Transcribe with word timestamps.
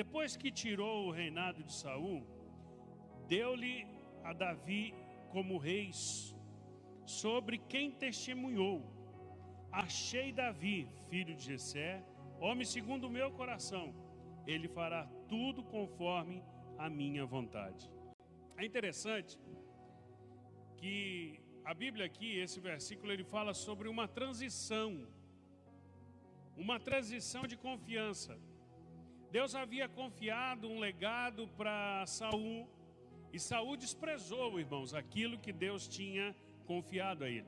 Depois 0.00 0.36
que 0.40 0.50
tirou 0.62 0.96
o 1.06 1.10
reinado 1.10 1.60
de 1.68 1.72
Saul, 1.72 2.18
deu-lhe 3.26 3.84
a 4.22 4.32
Davi 4.32 4.94
como 5.32 5.58
reis, 5.58 6.00
sobre 7.04 7.58
quem 7.72 7.90
testemunhou: 7.90 8.76
Achei 9.72 10.28
Davi, 10.32 10.88
filho 11.08 11.34
de 11.34 11.42
Jessé, 11.50 11.90
homem 12.38 12.64
segundo 12.64 13.08
o 13.08 13.14
meu 13.18 13.28
coração. 13.32 13.86
Ele 14.46 14.68
fará 14.68 15.02
tudo 15.32 15.64
conforme 15.64 16.44
a 16.84 16.88
minha 16.88 17.24
vontade. 17.26 17.90
É 18.56 18.64
interessante 18.64 19.36
que 20.76 21.40
a 21.64 21.74
Bíblia 21.74 22.06
aqui, 22.06 22.38
esse 22.38 22.60
versículo, 22.60 23.10
ele 23.10 23.24
fala 23.24 23.52
sobre 23.52 23.88
uma 23.88 24.06
transição, 24.06 24.90
uma 26.56 26.78
transição 26.78 27.48
de 27.48 27.56
confiança. 27.56 28.38
Deus 29.30 29.54
havia 29.54 29.88
confiado 29.88 30.68
um 30.68 30.78
legado 30.78 31.46
para 31.56 32.04
Saul 32.06 32.68
e 33.32 33.38
Saul 33.38 33.76
desprezou, 33.76 34.58
irmãos, 34.58 34.94
aquilo 34.94 35.38
que 35.38 35.52
Deus 35.52 35.86
tinha 35.86 36.34
confiado 36.66 37.24
a 37.24 37.28
ele. 37.28 37.46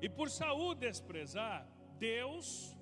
E 0.00 0.08
por 0.08 0.28
Saul 0.30 0.74
desprezar, 0.74 1.66
Deus 1.98 2.76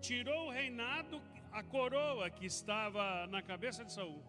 tirou 0.00 0.46
o 0.46 0.50
reinado, 0.50 1.22
a 1.52 1.62
coroa 1.62 2.28
que 2.28 2.44
estava 2.44 3.26
na 3.28 3.40
cabeça 3.40 3.84
de 3.84 3.92
Saul. 3.92 4.22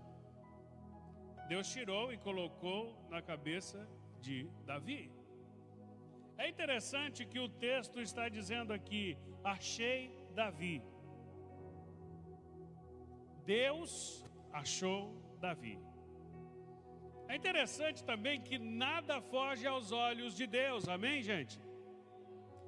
Deus 1.47 1.69
tirou 1.71 2.13
e 2.13 2.17
colocou 2.17 2.95
na 3.09 3.21
cabeça 3.21 3.87
de 4.21 4.49
Davi. 4.65 5.11
É 6.37 6.47
interessante 6.47 7.25
que 7.25 7.39
o 7.39 7.49
texto 7.49 7.99
está 7.99 8.29
dizendo 8.29 8.71
aqui: 8.71 9.17
achei 9.43 10.11
Davi. 10.33 10.83
Deus 13.47 14.25
achou 14.51 14.99
Davi. 15.39 15.79
É 17.29 17.35
interessante 17.35 18.03
também 18.03 18.41
que 18.41 18.57
nada 18.59 19.21
foge 19.21 19.65
aos 19.65 19.91
olhos 19.91 20.35
de 20.35 20.45
Deus, 20.45 20.87
amém, 20.95 21.23
gente? 21.23 21.55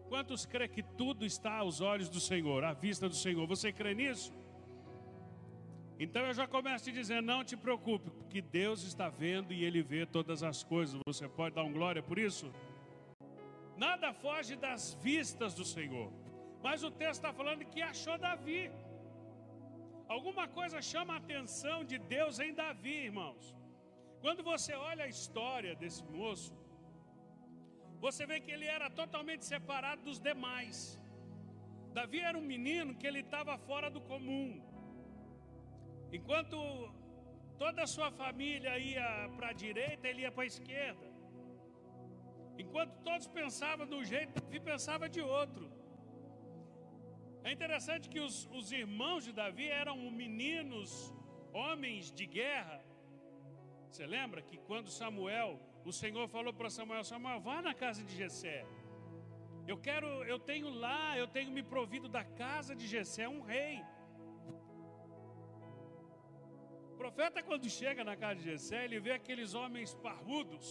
Quantos 0.07 0.45
crê 0.45 0.67
que 0.67 0.81
tudo 0.81 1.25
está 1.25 1.57
aos 1.57 1.81
olhos 1.81 2.09
do 2.09 2.21
Senhor, 2.21 2.63
à 2.63 2.73
vista 2.73 3.09
do 3.09 3.15
Senhor? 3.15 3.45
Você 3.45 3.71
crê 3.73 3.93
nisso? 3.93 4.33
Então 5.99 6.21
eu 6.25 6.33
já 6.33 6.47
começo 6.47 6.85
te 6.85 6.93
dizendo: 6.93 7.25
não 7.25 7.43
te 7.43 7.57
preocupe, 7.57 8.09
porque 8.09 8.41
Deus 8.41 8.83
está 8.83 9.09
vendo 9.09 9.53
e 9.53 9.65
Ele 9.65 9.83
vê 9.83 10.05
todas 10.05 10.43
as 10.43 10.63
coisas. 10.63 10.99
Você 11.05 11.27
pode 11.27 11.55
dar 11.55 11.63
um 11.63 11.73
glória 11.73 12.01
por 12.01 12.17
isso? 12.17 12.49
Nada 13.77 14.13
foge 14.13 14.55
das 14.55 14.93
vistas 14.95 15.53
do 15.53 15.65
Senhor. 15.65 16.09
Mas 16.63 16.83
o 16.83 16.91
texto 16.91 17.19
está 17.21 17.33
falando 17.33 17.65
que 17.65 17.81
achou 17.81 18.17
Davi. 18.17 18.71
Alguma 20.15 20.45
coisa 20.57 20.77
chama 20.91 21.13
a 21.13 21.21
atenção 21.23 21.77
de 21.89 21.97
Deus 22.13 22.39
em 22.45 22.51
Davi, 22.61 22.95
irmãos. 23.09 23.43
Quando 24.23 24.41
você 24.51 24.73
olha 24.89 25.03
a 25.05 25.13
história 25.15 25.73
desse 25.81 26.03
moço, 26.03 26.53
você 28.05 28.25
vê 28.29 28.37
que 28.39 28.51
ele 28.55 28.67
era 28.77 28.87
totalmente 29.01 29.45
separado 29.45 30.01
dos 30.07 30.19
demais. 30.19 30.77
Davi 31.93 32.19
era 32.29 32.37
um 32.41 32.47
menino 32.53 32.95
que 32.95 33.05
ele 33.09 33.21
estava 33.27 33.55
fora 33.69 33.89
do 33.95 34.01
comum. 34.01 34.49
Enquanto 36.17 36.57
toda 37.63 37.83
a 37.83 37.91
sua 37.95 38.09
família 38.09 38.79
ia 38.79 39.07
para 39.35 39.49
a 39.49 39.57
direita, 39.65 40.07
ele 40.07 40.23
ia 40.23 40.31
para 40.31 40.43
a 40.43 40.53
esquerda. 40.53 41.07
Enquanto 42.57 42.93
todos 43.09 43.27
pensavam 43.27 43.85
de 43.85 43.95
um 43.99 44.03
jeito, 44.13 44.33
Davi 44.41 44.59
pensava 44.59 45.07
de 45.07 45.21
outro. 45.21 45.78
É 47.43 47.51
interessante 47.51 48.09
que 48.09 48.19
os, 48.19 48.47
os 48.51 48.71
irmãos 48.71 49.23
de 49.23 49.31
Davi 49.31 49.67
eram 49.67 49.97
meninos, 50.11 51.13
homens 51.53 52.11
de 52.11 52.25
guerra, 52.25 52.79
você 53.89 54.05
lembra 54.05 54.41
que 54.41 54.57
quando 54.57 54.89
Samuel, 54.89 55.59
o 55.83 55.91
Senhor 55.91 56.27
falou 56.27 56.53
para 56.53 56.69
Samuel: 56.69 57.03
Samuel, 57.03 57.39
vá 57.39 57.61
na 57.61 57.73
casa 57.73 58.03
de 58.03 58.15
Jessé. 58.15 58.65
Eu 59.67 59.77
quero, 59.77 60.07
eu 60.33 60.39
tenho 60.39 60.69
lá, 60.69 61.17
eu 61.17 61.27
tenho 61.27 61.51
me 61.51 61.63
provido 61.63 62.07
da 62.07 62.23
casa 62.23 62.75
de 62.75 62.87
Jessé 62.87 63.27
um 63.27 63.41
rei. 63.41 63.83
O 66.91 66.95
profeta 66.97 67.41
quando 67.41 67.69
chega 67.69 68.03
na 68.03 68.15
casa 68.15 68.35
de 68.39 68.45
Jessé, 68.51 68.85
ele 68.85 68.99
vê 68.99 69.11
aqueles 69.11 69.53
homens 69.53 69.93
parrudos, 69.95 70.67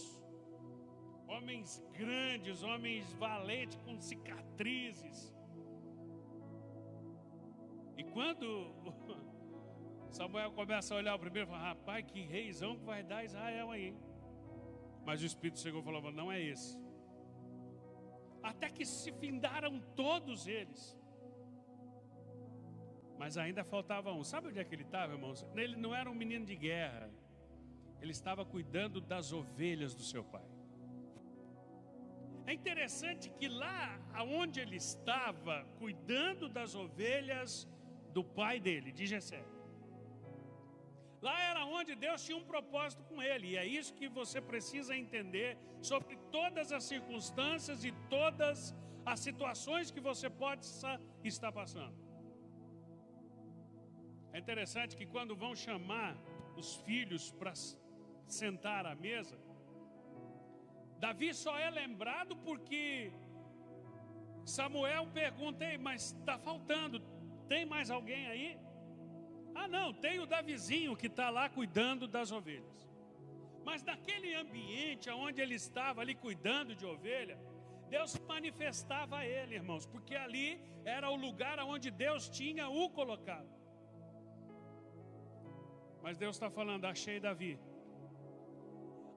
homens 1.27 1.83
grandes, 1.91 2.63
homens 2.63 3.11
valentes 3.13 3.77
com 3.85 3.99
cicatrizes. 3.99 5.33
E 7.99 8.03
quando 8.15 8.47
Samuel 10.17 10.51
começa 10.53 10.93
a 10.93 10.97
olhar 10.97 11.15
o 11.15 11.19
primeiro 11.19 11.47
fala: 11.49 11.63
Rapaz, 11.71 12.05
que 12.09 12.21
reizão 12.21 12.77
que 12.77 12.85
vai 12.85 13.03
dar 13.03 13.25
Israel 13.25 13.71
aí. 13.71 13.93
Mas 15.05 15.21
o 15.21 15.25
Espírito 15.25 15.59
chegou 15.59 15.81
e 15.81 15.83
falou: 15.83 16.09
Não 16.09 16.31
é 16.31 16.41
esse. 16.41 16.79
Até 18.41 18.69
que 18.69 18.85
se 18.85 19.11
findaram 19.11 19.81
todos 19.97 20.47
eles. 20.47 20.97
Mas 23.17 23.37
ainda 23.37 23.65
faltava 23.65 24.13
um. 24.13 24.23
Sabe 24.23 24.47
onde 24.47 24.59
é 24.59 24.63
que 24.63 24.73
ele 24.73 24.83
estava, 24.83 25.11
irmãos? 25.11 25.45
Ele 25.53 25.75
não 25.75 25.93
era 25.93 26.09
um 26.09 26.15
menino 26.15 26.45
de 26.45 26.55
guerra. 26.55 27.11
Ele 28.01 28.11
estava 28.11 28.45
cuidando 28.45 29.01
das 29.01 29.33
ovelhas 29.33 29.93
do 29.93 30.03
seu 30.03 30.23
pai. 30.23 30.47
É 32.47 32.53
interessante 32.53 33.29
que 33.29 33.49
lá 33.49 33.99
onde 34.21 34.61
ele 34.61 34.77
estava, 34.77 35.65
cuidando 35.77 36.47
das 36.47 36.75
ovelhas 36.75 37.67
do 38.13 38.23
pai 38.23 38.59
dele, 38.59 38.91
de 38.91 39.05
Jessé, 39.05 39.43
Lá 41.21 41.37
era 41.51 41.61
onde 41.65 41.93
Deus 42.03 42.23
tinha 42.25 42.37
um 42.37 42.49
propósito 42.53 43.03
com 43.09 43.21
ele, 43.21 43.47
e 43.49 43.57
é 43.57 43.65
isso 43.65 43.93
que 43.99 44.07
você 44.19 44.39
precisa 44.51 44.95
entender 44.95 45.57
sobre 45.81 46.15
todas 46.37 46.71
as 46.71 46.83
circunstâncias 46.85 47.83
e 47.83 47.91
todas 48.17 48.73
as 49.05 49.19
situações 49.19 49.91
que 49.91 49.99
você 49.99 50.29
pode 50.29 50.65
estar 51.33 51.51
passando. 51.51 51.97
É 54.31 54.39
interessante 54.39 54.95
que 54.95 55.05
quando 55.05 55.35
vão 55.35 55.53
chamar 55.55 56.15
os 56.55 56.75
filhos 56.87 57.31
para 57.31 57.53
sentar 58.27 58.85
à 58.85 58.95
mesa, 58.95 59.37
Davi 60.99 61.33
só 61.33 61.57
é 61.57 61.69
lembrado 61.69 62.35
porque 62.47 63.11
Samuel 64.45 65.07
pergunta: 65.21 65.65
mas 65.87 66.13
está 66.13 66.37
faltando, 66.37 67.01
tem 67.51 67.63
mais 67.73 67.89
alguém 67.97 68.23
aí? 68.33 68.49
Ah, 69.59 69.67
não, 69.67 69.87
tem 70.05 70.15
o 70.23 70.29
Davizinho 70.35 70.95
que 71.01 71.09
está 71.13 71.29
lá 71.37 71.45
cuidando 71.57 72.07
das 72.15 72.31
ovelhas. 72.39 72.79
Mas 73.67 73.83
naquele 73.89 74.29
ambiente 74.43 75.09
onde 75.25 75.41
ele 75.43 75.55
estava 75.55 76.01
ali 76.01 76.15
cuidando 76.25 76.75
de 76.79 76.85
ovelha, 76.95 77.37
Deus 77.95 78.11
manifestava 78.33 79.17
a 79.19 79.25
ele, 79.37 79.55
irmãos, 79.61 79.85
porque 79.93 80.15
ali 80.25 80.47
era 80.85 81.09
o 81.09 81.17
lugar 81.25 81.57
onde 81.73 81.89
Deus 82.05 82.29
tinha 82.39 82.65
o 82.81 82.83
colocado. 82.99 83.49
Mas 86.03 86.17
Deus 86.23 86.35
está 86.35 86.49
falando, 86.49 86.85
achei 86.85 87.19
Davi. 87.27 87.53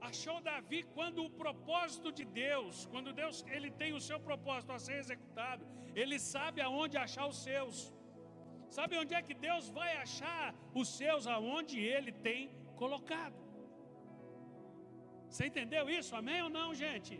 Achou 0.08 0.40
Davi 0.40 0.82
quando 0.96 1.20
o 1.24 1.30
propósito 1.42 2.10
de 2.18 2.24
Deus, 2.24 2.86
quando 2.92 3.12
Deus 3.22 3.44
ele 3.56 3.70
tem 3.70 3.92
o 3.98 4.04
seu 4.08 4.18
propósito 4.28 4.72
a 4.72 4.78
ser 4.86 4.96
executado, 5.02 5.64
ele 5.94 6.18
sabe 6.18 6.60
aonde 6.60 6.96
achar 6.96 7.26
os 7.32 7.40
seus. 7.48 7.76
Sabe 8.76 8.96
onde 9.00 9.14
é 9.18 9.20
que 9.26 9.34
Deus 9.48 9.64
vai 9.78 9.90
achar 10.04 10.54
os 10.80 10.88
seus 10.98 11.26
aonde 11.26 11.78
Ele 11.94 12.12
tem 12.26 12.40
colocado? 12.82 13.38
Você 15.28 15.44
entendeu 15.50 15.84
isso? 15.98 16.12
Amém 16.20 16.40
ou 16.46 16.50
não, 16.58 16.68
gente? 16.84 17.14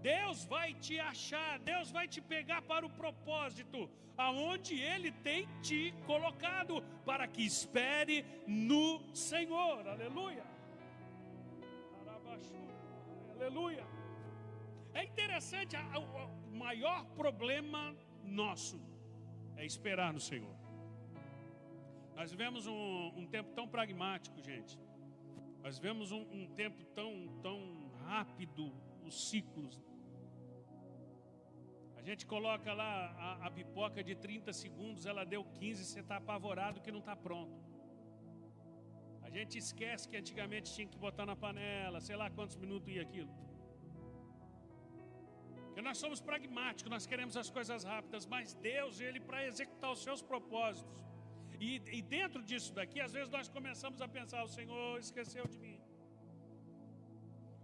Deus 0.00 0.38
vai 0.54 0.68
te 0.84 0.98
achar, 0.98 1.58
Deus 1.72 1.90
vai 1.96 2.06
te 2.08 2.20
pegar 2.22 2.62
para 2.62 2.86
o 2.86 2.94
propósito 3.02 3.80
aonde 4.16 4.74
Ele 4.92 5.10
tem 5.28 5.46
te 5.60 5.80
colocado, 6.06 6.82
para 7.04 7.26
que 7.28 7.42
espere 7.44 8.24
no 8.46 8.86
Senhor. 9.14 9.86
Aleluia. 9.86 10.46
Aleluia. 13.34 13.86
É 14.94 15.04
interessante, 15.04 15.76
o 15.76 16.56
maior 16.64 17.04
problema 17.20 17.82
nosso 18.24 18.80
é 19.58 19.64
esperar 19.72 20.10
no 20.12 20.20
Senhor. 20.20 20.59
Nós 22.14 22.30
vivemos 22.30 22.66
um, 22.66 23.12
um 23.20 23.26
tempo 23.26 23.52
tão 23.52 23.66
pragmático, 23.66 24.40
gente. 24.42 24.78
Nós 25.62 25.78
vivemos 25.78 26.10
um, 26.12 26.22
um 26.38 26.46
tempo 26.60 26.84
tão, 26.98 27.10
tão 27.42 27.58
rápido, 28.06 28.72
os 29.04 29.28
ciclos. 29.28 29.80
A 31.96 32.02
gente 32.02 32.24
coloca 32.26 32.72
lá 32.72 32.92
a, 33.24 33.46
a 33.46 33.50
pipoca 33.50 34.02
de 34.02 34.14
30 34.14 34.52
segundos, 34.52 35.04
ela 35.04 35.24
deu 35.24 35.44
15, 35.44 35.84
você 35.84 36.00
está 36.00 36.16
apavorado 36.16 36.80
que 36.80 36.90
não 36.90 37.00
está 37.00 37.14
pronto. 37.14 37.58
A 39.22 39.28
gente 39.28 39.58
esquece 39.58 40.08
que 40.08 40.16
antigamente 40.16 40.72
tinha 40.74 40.88
que 40.88 40.98
botar 40.98 41.24
na 41.24 41.36
panela, 41.36 42.00
sei 42.00 42.16
lá 42.16 42.28
quantos 42.30 42.56
minutos 42.56 42.88
ia 42.88 43.02
aquilo. 43.02 43.32
Porque 45.66 45.82
nós 45.88 45.98
somos 45.98 46.20
pragmáticos, 46.20 46.90
nós 46.90 47.06
queremos 47.06 47.36
as 47.42 47.48
coisas 47.48 47.84
rápidas, 47.84 48.26
mas 48.26 48.54
Deus, 48.54 49.00
Ele, 49.00 49.20
para 49.20 49.46
executar 49.46 49.92
os 49.92 50.02
seus 50.02 50.20
propósitos, 50.20 50.92
E, 51.60 51.82
e 51.98 52.00
dentro 52.00 52.42
disso 52.42 52.72
daqui, 52.72 52.98
às 53.00 53.12
vezes 53.12 53.30
nós 53.36 53.48
começamos 53.56 54.00
a 54.00 54.08
pensar: 54.08 54.42
o 54.42 54.48
Senhor 54.48 54.98
esqueceu 54.98 55.46
de 55.46 55.58
mim. 55.58 55.78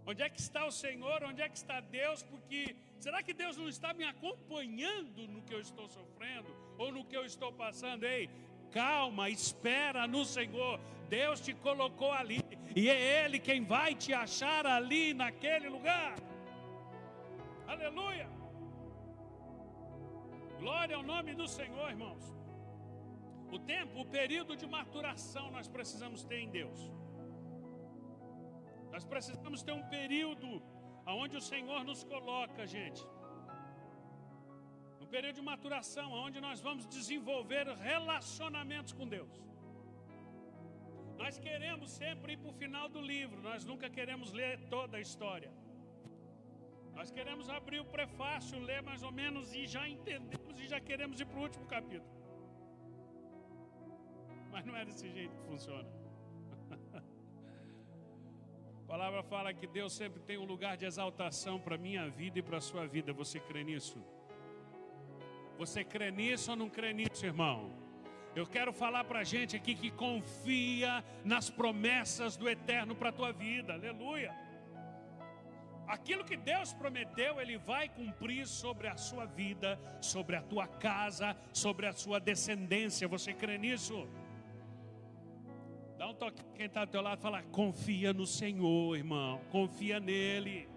Onde 0.09 0.21
é 0.23 0.29
que 0.29 0.39
está 0.39 0.65
o 0.65 0.71
Senhor? 0.71 1.23
Onde 1.23 1.41
é 1.41 1.49
que 1.49 1.57
está 1.57 1.79
Deus? 1.81 2.21
Porque 2.23 2.75
será 2.99 3.21
que 3.21 3.33
Deus 3.33 3.57
não 3.57 3.67
está 3.67 3.93
me 3.93 4.05
acompanhando 4.05 5.27
no 5.27 5.41
que 5.41 5.53
eu 5.53 5.59
estou 5.59 5.89
sofrendo 5.89 6.55
ou 6.77 6.91
no 6.91 7.03
que 7.03 7.17
eu 7.17 7.25
estou 7.25 7.51
passando? 7.51 8.05
Ei, 8.05 8.29
calma, 8.71 9.29
espera 9.29 10.07
no 10.07 10.23
Senhor. 10.23 10.79
Deus 11.09 11.41
te 11.41 11.53
colocou 11.53 12.11
ali 12.11 12.39
e 12.75 12.89
é 12.89 13.25
Ele 13.25 13.39
quem 13.39 13.65
vai 13.65 13.95
te 13.95 14.13
achar 14.13 14.65
ali 14.65 15.13
naquele 15.13 15.67
lugar. 15.67 16.15
Aleluia. 17.67 18.29
Glória 20.59 20.95
ao 20.95 21.03
nome 21.03 21.33
do 21.33 21.47
Senhor, 21.47 21.89
irmãos. 21.89 22.37
O 23.51 23.59
tempo, 23.59 24.01
o 24.01 24.05
período 24.05 24.55
de 24.55 24.67
maturação 24.77 25.49
nós 25.51 25.67
precisamos 25.67 26.23
ter 26.23 26.39
em 26.45 26.49
Deus. 26.49 26.79
Nós 28.91 29.05
precisamos 29.05 29.61
ter 29.63 29.71
um 29.71 29.83
período 29.97 30.61
onde 31.05 31.37
o 31.37 31.41
Senhor 31.41 31.83
nos 31.83 32.03
coloca, 32.03 32.65
gente. 32.67 33.03
Um 35.01 35.07
período 35.15 35.35
de 35.35 35.41
maturação, 35.41 36.11
onde 36.11 36.41
nós 36.41 36.59
vamos 36.59 36.85
desenvolver 36.87 37.65
relacionamentos 37.91 38.91
com 38.91 39.07
Deus. 39.07 39.33
Nós 41.21 41.39
queremos 41.39 41.89
sempre 41.91 42.33
ir 42.33 42.37
para 42.37 42.49
o 42.49 42.57
final 42.61 42.87
do 42.89 43.01
livro, 43.01 43.41
nós 43.41 43.63
nunca 43.65 43.89
queremos 43.89 44.31
ler 44.33 44.59
toda 44.75 44.97
a 44.97 45.01
história. 45.07 45.51
Nós 46.97 47.09
queremos 47.11 47.47
abrir 47.49 47.79
o 47.79 47.85
prefácio, 47.85 48.59
ler 48.59 48.81
mais 48.81 49.01
ou 49.03 49.11
menos 49.11 49.53
e 49.53 49.65
já 49.67 49.87
entendemos 49.87 50.59
e 50.59 50.67
já 50.67 50.79
queremos 50.79 51.19
ir 51.19 51.25
para 51.25 51.39
o 51.39 51.43
último 51.43 51.65
capítulo. 51.65 52.16
Mas 54.57 54.65
não 54.65 54.75
é 54.75 54.83
desse 54.83 55.07
jeito 55.07 55.35
que 55.37 55.43
funciona. 55.43 55.87
A 58.81 58.87
palavra 58.87 59.21
fala 59.21 59.53
que 59.53 59.67
Deus 59.67 59.93
sempre 59.93 60.19
tem 60.19 60.39
um 60.39 60.45
lugar 60.45 60.75
de 60.75 60.83
exaltação 60.83 61.59
para 61.59 61.75
a 61.75 61.77
minha 61.77 62.09
vida 62.09 62.39
e 62.39 62.41
para 62.41 62.57
a 62.57 62.61
sua 62.61 62.87
vida. 62.87 63.13
Você 63.13 63.39
crê 63.39 63.63
nisso? 63.63 64.03
Você 65.59 65.83
crê 65.83 66.09
nisso 66.09 66.49
ou 66.49 66.57
não 66.57 66.71
crê 66.71 66.91
nisso, 66.91 67.23
irmão? 67.23 67.71
Eu 68.35 68.47
quero 68.47 68.73
falar 68.73 69.03
para 69.03 69.19
a 69.19 69.23
gente 69.23 69.55
aqui 69.55 69.75
que 69.75 69.91
confia 69.91 71.05
nas 71.23 71.51
promessas 71.51 72.35
do 72.35 72.49
eterno 72.49 72.95
para 72.95 73.09
a 73.09 73.11
tua 73.11 73.31
vida. 73.31 73.73
Aleluia. 73.73 74.35
Aquilo 75.87 76.25
que 76.25 76.35
Deus 76.35 76.73
prometeu, 76.73 77.39
Ele 77.39 77.59
vai 77.59 77.89
cumprir 77.89 78.47
sobre 78.47 78.87
a 78.87 78.97
sua 78.97 79.25
vida, 79.25 79.79
sobre 80.01 80.35
a 80.35 80.41
tua 80.41 80.65
casa, 80.65 81.37
sobre 81.53 81.85
a 81.85 81.93
sua 81.93 82.19
descendência. 82.19 83.07
Você 83.07 83.35
crê 83.35 83.59
nisso? 83.59 84.09
Dá 85.97 86.07
um 86.07 86.13
toque 86.13 86.43
quem 86.55 86.67
está 86.67 86.85
do 86.85 86.91
teu 86.91 87.01
lado 87.01 87.19
e 87.19 87.21
fala: 87.21 87.41
confia 87.43 88.13
no 88.13 88.25
Senhor, 88.25 88.95
irmão, 88.95 89.41
confia 89.51 89.99
nele. 89.99 90.69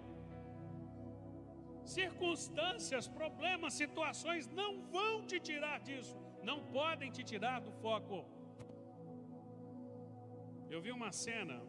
Circunstâncias, 1.84 3.06
problemas, 3.08 3.74
situações 3.74 4.46
não 4.48 4.80
vão 4.82 5.26
te 5.26 5.38
tirar 5.40 5.80
disso, 5.80 6.16
não 6.42 6.62
podem 6.64 7.10
te 7.10 7.22
tirar 7.22 7.60
do 7.60 7.72
foco. 7.72 8.24
Eu 10.70 10.80
vi 10.80 10.92
uma 10.92 11.10
cena, 11.10 11.60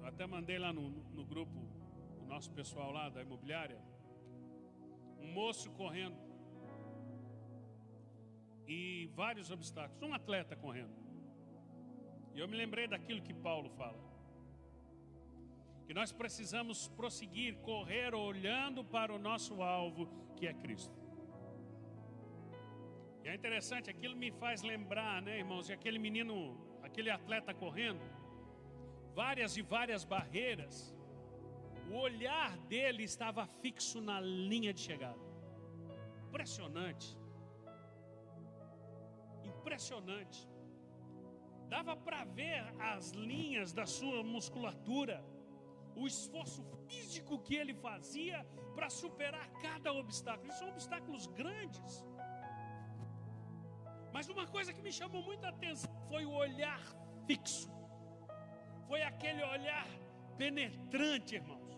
eu 0.00 0.06
até 0.06 0.26
mandei 0.26 0.58
lá 0.58 0.72
no, 0.72 0.88
no 0.90 1.24
grupo 1.24 1.58
do 2.18 2.24
nosso 2.26 2.50
pessoal 2.50 2.90
lá 2.90 3.10
da 3.10 3.20
imobiliária, 3.20 3.78
um 5.18 5.30
moço 5.30 5.70
correndo 5.72 6.18
e 8.66 9.10
vários 9.14 9.50
obstáculos, 9.50 10.02
um 10.02 10.14
atleta 10.14 10.56
correndo. 10.56 10.99
E 12.34 12.38
eu 12.40 12.46
me 12.48 12.56
lembrei 12.56 12.86
daquilo 12.86 13.22
que 13.22 13.34
Paulo 13.34 13.68
fala. 13.70 13.98
Que 15.86 15.94
nós 15.94 16.12
precisamos 16.12 16.88
prosseguir, 16.88 17.56
correr 17.70 18.14
olhando 18.14 18.84
para 18.84 19.12
o 19.12 19.18
nosso 19.18 19.62
alvo, 19.62 20.08
que 20.36 20.46
é 20.46 20.54
Cristo. 20.54 20.98
E 23.24 23.28
é 23.28 23.34
interessante, 23.34 23.90
aquilo 23.90 24.16
me 24.16 24.30
faz 24.30 24.62
lembrar, 24.62 25.20
né, 25.20 25.38
irmãos, 25.38 25.66
de 25.66 25.72
aquele 25.72 25.98
menino, 25.98 26.36
aquele 26.82 27.10
atleta 27.10 27.52
correndo, 27.52 28.00
várias 29.14 29.56
e 29.56 29.62
várias 29.62 30.04
barreiras, 30.04 30.94
o 31.90 31.96
olhar 31.96 32.56
dele 32.72 33.02
estava 33.02 33.46
fixo 33.46 34.00
na 34.00 34.20
linha 34.20 34.72
de 34.72 34.80
chegada. 34.80 35.18
Impressionante. 36.28 37.18
Impressionante 39.44 40.49
dava 41.74 41.94
para 42.06 42.24
ver 42.24 42.62
as 42.92 43.10
linhas 43.30 43.72
da 43.78 43.86
sua 43.86 44.20
musculatura, 44.34 45.16
o 45.94 46.04
esforço 46.12 46.62
físico 46.88 47.38
que 47.46 47.54
ele 47.60 47.74
fazia 47.88 48.38
para 48.74 48.88
superar 48.90 49.48
cada 49.64 49.92
obstáculo. 49.92 50.48
E 50.50 50.58
são 50.60 50.68
obstáculos 50.68 51.26
grandes. 51.40 52.04
Mas 54.12 54.28
uma 54.34 54.46
coisa 54.54 54.72
que 54.72 54.82
me 54.82 54.92
chamou 55.00 55.22
muita 55.22 55.48
atenção 55.54 55.92
foi 56.08 56.24
o 56.24 56.32
olhar 56.44 56.82
fixo. 57.28 57.70
Foi 58.88 59.02
aquele 59.02 59.42
olhar 59.54 59.86
penetrante, 60.36 61.36
irmãos. 61.36 61.72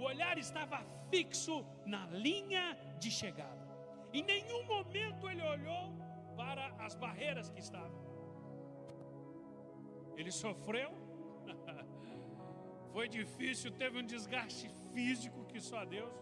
O 0.00 0.02
olhar 0.02 0.36
estava 0.46 0.78
fixo 1.12 1.64
na 1.86 2.06
linha 2.26 2.64
de 2.98 3.10
chegada. 3.20 3.64
Em 4.12 4.24
nenhum 4.32 4.62
momento 4.74 5.28
ele 5.30 5.44
olhou 5.54 5.84
para 6.36 6.66
as 6.84 6.96
barreiras 6.96 7.50
que 7.50 7.60
estavam. 7.60 7.99
Ele 10.16 10.30
sofreu, 10.30 10.90
foi 12.92 13.08
difícil, 13.08 13.70
teve 13.72 13.98
um 13.98 14.04
desgaste 14.04 14.68
físico 14.92 15.44
que 15.44 15.60
só 15.60 15.84
Deus, 15.84 16.12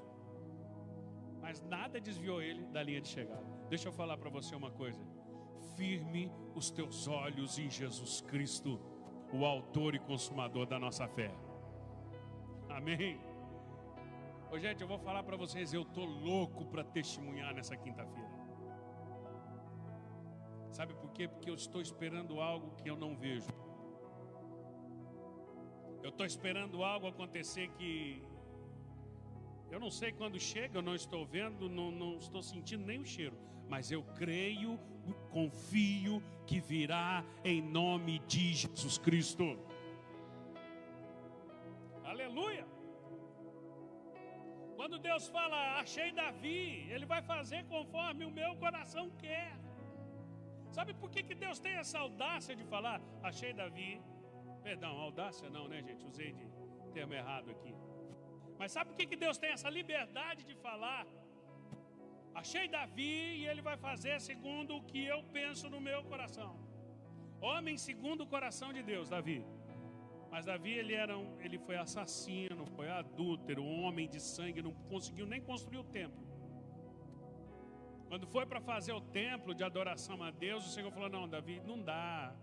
mas 1.40 1.60
nada 1.62 2.00
desviou 2.00 2.42
ele 2.42 2.64
da 2.66 2.82
linha 2.82 3.00
de 3.00 3.08
chegada. 3.08 3.46
Deixa 3.68 3.88
eu 3.88 3.92
falar 3.92 4.16
para 4.16 4.30
você 4.30 4.54
uma 4.54 4.70
coisa: 4.70 5.00
firme 5.76 6.32
os 6.54 6.70
teus 6.70 7.06
olhos 7.06 7.58
em 7.58 7.70
Jesus 7.70 8.20
Cristo, 8.20 8.80
o 9.32 9.44
Autor 9.44 9.94
e 9.94 9.98
Consumador 9.98 10.66
da 10.66 10.78
nossa 10.78 11.06
fé. 11.08 11.32
Amém. 12.68 13.18
Ô, 14.50 14.58
gente, 14.58 14.80
eu 14.80 14.88
vou 14.88 14.98
falar 14.98 15.22
para 15.22 15.36
vocês, 15.36 15.74
eu 15.74 15.84
tô 15.84 16.04
louco 16.04 16.64
para 16.64 16.82
testemunhar 16.82 17.54
nessa 17.54 17.76
quinta-feira. 17.76 18.38
Sabe 20.70 20.94
por 20.94 21.10
quê? 21.12 21.28
Porque 21.28 21.50
eu 21.50 21.54
estou 21.54 21.80
esperando 21.80 22.40
algo 22.40 22.74
que 22.76 22.88
eu 22.88 22.96
não 22.96 23.16
vejo. 23.16 23.48
Eu 26.02 26.10
estou 26.10 26.24
esperando 26.24 26.82
algo 26.82 27.06
acontecer 27.06 27.68
que 27.76 28.22
eu 29.70 29.78
não 29.78 29.90
sei 29.90 30.12
quando 30.12 30.38
chega, 30.40 30.78
eu 30.78 30.82
não 30.82 30.94
estou 30.94 31.26
vendo, 31.26 31.68
não, 31.68 31.90
não 31.90 32.16
estou 32.16 32.42
sentindo 32.42 32.86
nem 32.86 33.00
o 33.00 33.04
cheiro, 33.04 33.36
mas 33.68 33.90
eu 33.90 34.02
creio, 34.20 34.78
confio 35.30 36.22
que 36.46 36.58
virá 36.60 37.24
em 37.44 37.60
nome 37.60 38.20
de 38.20 38.54
Jesus 38.54 38.96
Cristo. 38.96 39.58
Aleluia! 42.04 42.66
Quando 44.76 44.98
Deus 44.98 45.28
fala, 45.28 45.80
achei 45.80 46.12
Davi, 46.12 46.88
Ele 46.90 47.04
vai 47.04 47.20
fazer 47.20 47.64
conforme 47.66 48.24
o 48.24 48.30
meu 48.30 48.54
coração 48.56 49.10
quer. 49.18 49.52
Sabe 50.70 50.94
por 50.94 51.10
que, 51.10 51.22
que 51.22 51.34
Deus 51.34 51.58
tem 51.58 51.72
essa 51.72 51.98
audácia 51.98 52.54
de 52.54 52.64
falar, 52.64 53.00
achei 53.22 53.52
Davi? 53.52 54.00
Perdão, 54.68 54.94
audácia 55.06 55.48
não, 55.48 55.66
né, 55.72 55.78
gente? 55.86 56.02
Usei 56.10 56.30
de 56.38 56.46
termo 56.96 57.14
errado 57.20 57.50
aqui. 57.54 57.74
Mas 58.58 58.72
sabe 58.74 58.90
por 58.90 58.96
que, 58.98 59.06
que 59.10 59.16
Deus 59.16 59.38
tem 59.42 59.50
essa 59.50 59.70
liberdade 59.76 60.40
de 60.48 60.54
falar? 60.64 61.06
Achei 62.40 62.64
Davi 62.68 63.14
e 63.38 63.46
ele 63.50 63.62
vai 63.68 63.76
fazer 63.78 64.20
segundo 64.20 64.76
o 64.76 64.82
que 64.90 65.02
eu 65.12 65.20
penso 65.38 65.70
no 65.74 65.80
meu 65.80 66.00
coração. 66.10 66.50
Homem 67.40 67.78
segundo 67.78 68.24
o 68.24 68.26
coração 68.34 68.70
de 68.76 68.82
Deus, 68.82 69.08
Davi. 69.08 69.38
Mas 70.32 70.44
Davi 70.44 70.72
ele 70.80 70.94
era 71.04 71.16
um, 71.16 71.40
ele 71.40 71.58
foi 71.66 71.76
assassino, 71.76 72.66
foi 72.76 72.90
adúltero, 72.90 73.62
um 73.62 73.84
homem 73.84 74.06
de 74.06 74.20
sangue, 74.20 74.60
não 74.60 74.74
conseguiu 74.92 75.26
nem 75.26 75.40
construir 75.40 75.78
o 75.78 75.84
templo. 76.00 76.26
Quando 78.10 78.26
foi 78.26 78.44
para 78.44 78.60
fazer 78.60 78.92
o 78.92 79.00
templo 79.00 79.54
de 79.54 79.64
adoração 79.64 80.22
a 80.22 80.30
Deus, 80.30 80.66
o 80.66 80.70
Senhor 80.76 80.92
falou: 80.92 81.08
"Não, 81.08 81.26
Davi, 81.26 81.56
não 81.70 81.80
dá. 81.90 82.36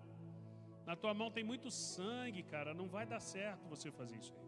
Na 0.86 0.96
tua 0.96 1.14
mão 1.14 1.32
tem 1.32 1.44
muito 1.44 1.70
sangue, 1.72 2.44
cara. 2.44 2.74
Não 2.74 2.88
vai 2.88 3.06
dar 3.06 3.20
certo 3.20 3.68
você 3.68 3.92
fazer 3.92 4.18
isso 4.18 4.34
aí. 4.36 4.46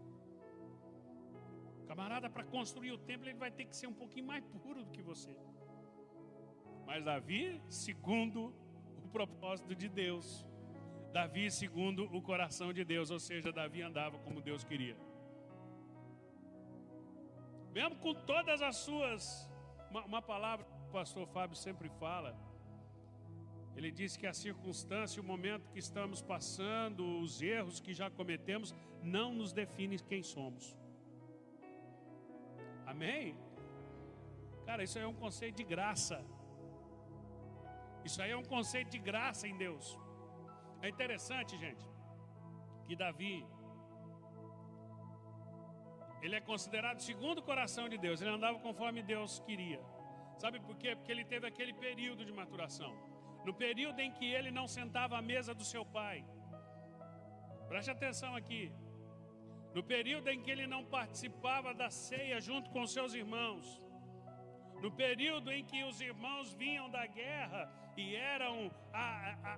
Camarada, 1.87 2.29
para 2.29 2.43
construir 2.43 2.91
o 2.91 2.97
templo, 2.97 3.27
ele 3.27 3.37
vai 3.37 3.49
ter 3.49 3.65
que 3.65 3.75
ser 3.75 3.87
um 3.87 3.93
pouquinho 3.93 4.27
mais 4.27 4.43
puro 4.63 4.83
do 4.83 4.91
que 4.91 5.01
você. 5.01 5.35
Mas 6.85 7.03
Davi, 7.03 7.61
segundo 7.69 8.53
o 9.03 9.07
propósito 9.09 9.73
de 9.75 9.89
Deus. 9.89 10.45
Davi, 11.11 11.49
segundo 11.49 12.03
o 12.15 12.21
coração 12.21 12.71
de 12.71 12.83
Deus. 12.83 13.09
Ou 13.09 13.19
seja, 13.19 13.51
Davi 13.51 13.81
andava 13.81 14.19
como 14.19 14.41
Deus 14.41 14.63
queria. 14.63 14.97
Mesmo 17.73 17.95
com 17.97 18.13
todas 18.13 18.61
as 18.61 18.75
suas. 18.77 19.49
Uma, 19.89 20.05
uma 20.05 20.21
palavra 20.21 20.65
que 20.65 20.73
o 20.89 20.91
pastor 20.91 21.25
Fábio 21.27 21.55
sempre 21.55 21.89
fala 21.89 22.37
Ele 23.77 23.91
diz 23.91 24.17
que 24.17 24.25
a 24.25 24.33
circunstância, 24.33 25.21
o 25.21 25.25
momento 25.33 25.69
que 25.73 25.77
estamos 25.77 26.19
passando, 26.33 27.01
os 27.19 27.33
erros 27.41 27.79
que 27.79 27.93
já 27.93 28.09
cometemos, 28.09 28.73
não 29.03 29.27
nos 29.39 29.53
definem 29.53 29.99
quem 29.99 30.23
somos. 30.23 30.75
Amém? 32.93 33.37
Cara, 34.65 34.83
isso 34.83 34.97
aí 34.97 35.05
é 35.05 35.07
um 35.07 35.19
conceito 35.25 35.57
de 35.57 35.63
graça. 35.63 36.17
Isso 38.03 38.19
aí 38.21 38.31
é 38.31 38.37
um 38.37 38.49
conceito 38.55 38.89
de 38.89 38.97
graça 38.97 39.47
em 39.47 39.55
Deus. 39.55 39.85
É 40.81 40.89
interessante, 40.89 41.55
gente, 41.65 41.85
que 42.85 42.95
Davi, 42.95 43.45
ele 46.23 46.35
é 46.35 46.41
considerado 46.41 46.99
segundo 46.99 47.39
o 47.39 47.47
coração 47.51 47.87
de 47.87 47.97
Deus, 47.97 48.21
ele 48.21 48.31
andava 48.31 48.57
conforme 48.59 49.03
Deus 49.03 49.39
queria. 49.47 49.81
Sabe 50.43 50.59
por 50.59 50.75
quê? 50.77 50.95
Porque 50.95 51.11
ele 51.11 51.25
teve 51.25 51.45
aquele 51.45 51.73
período 51.73 52.25
de 52.25 52.31
maturação. 52.31 52.91
No 53.47 53.53
período 53.53 53.99
em 54.05 54.11
que 54.17 54.27
ele 54.37 54.51
não 54.57 54.67
sentava 54.67 55.17
à 55.17 55.21
mesa 55.21 55.53
do 55.59 55.63
seu 55.63 55.83
pai. 55.97 56.17
Preste 57.69 57.89
atenção 57.89 58.31
aqui. 58.39 58.63
No 59.75 59.81
período 59.91 60.27
em 60.31 60.41
que 60.41 60.51
ele 60.53 60.67
não 60.73 60.83
participava 60.97 61.73
da 61.81 61.89
ceia 61.89 62.41
junto 62.47 62.69
com 62.73 62.85
seus 62.95 63.13
irmãos. 63.21 63.65
No 64.83 64.91
período 64.91 65.49
em 65.55 65.63
que 65.63 65.81
os 65.89 66.01
irmãos 66.01 66.53
vinham 66.63 66.89
da 66.89 67.05
guerra 67.07 67.61
e 67.95 68.15
eram 68.15 68.53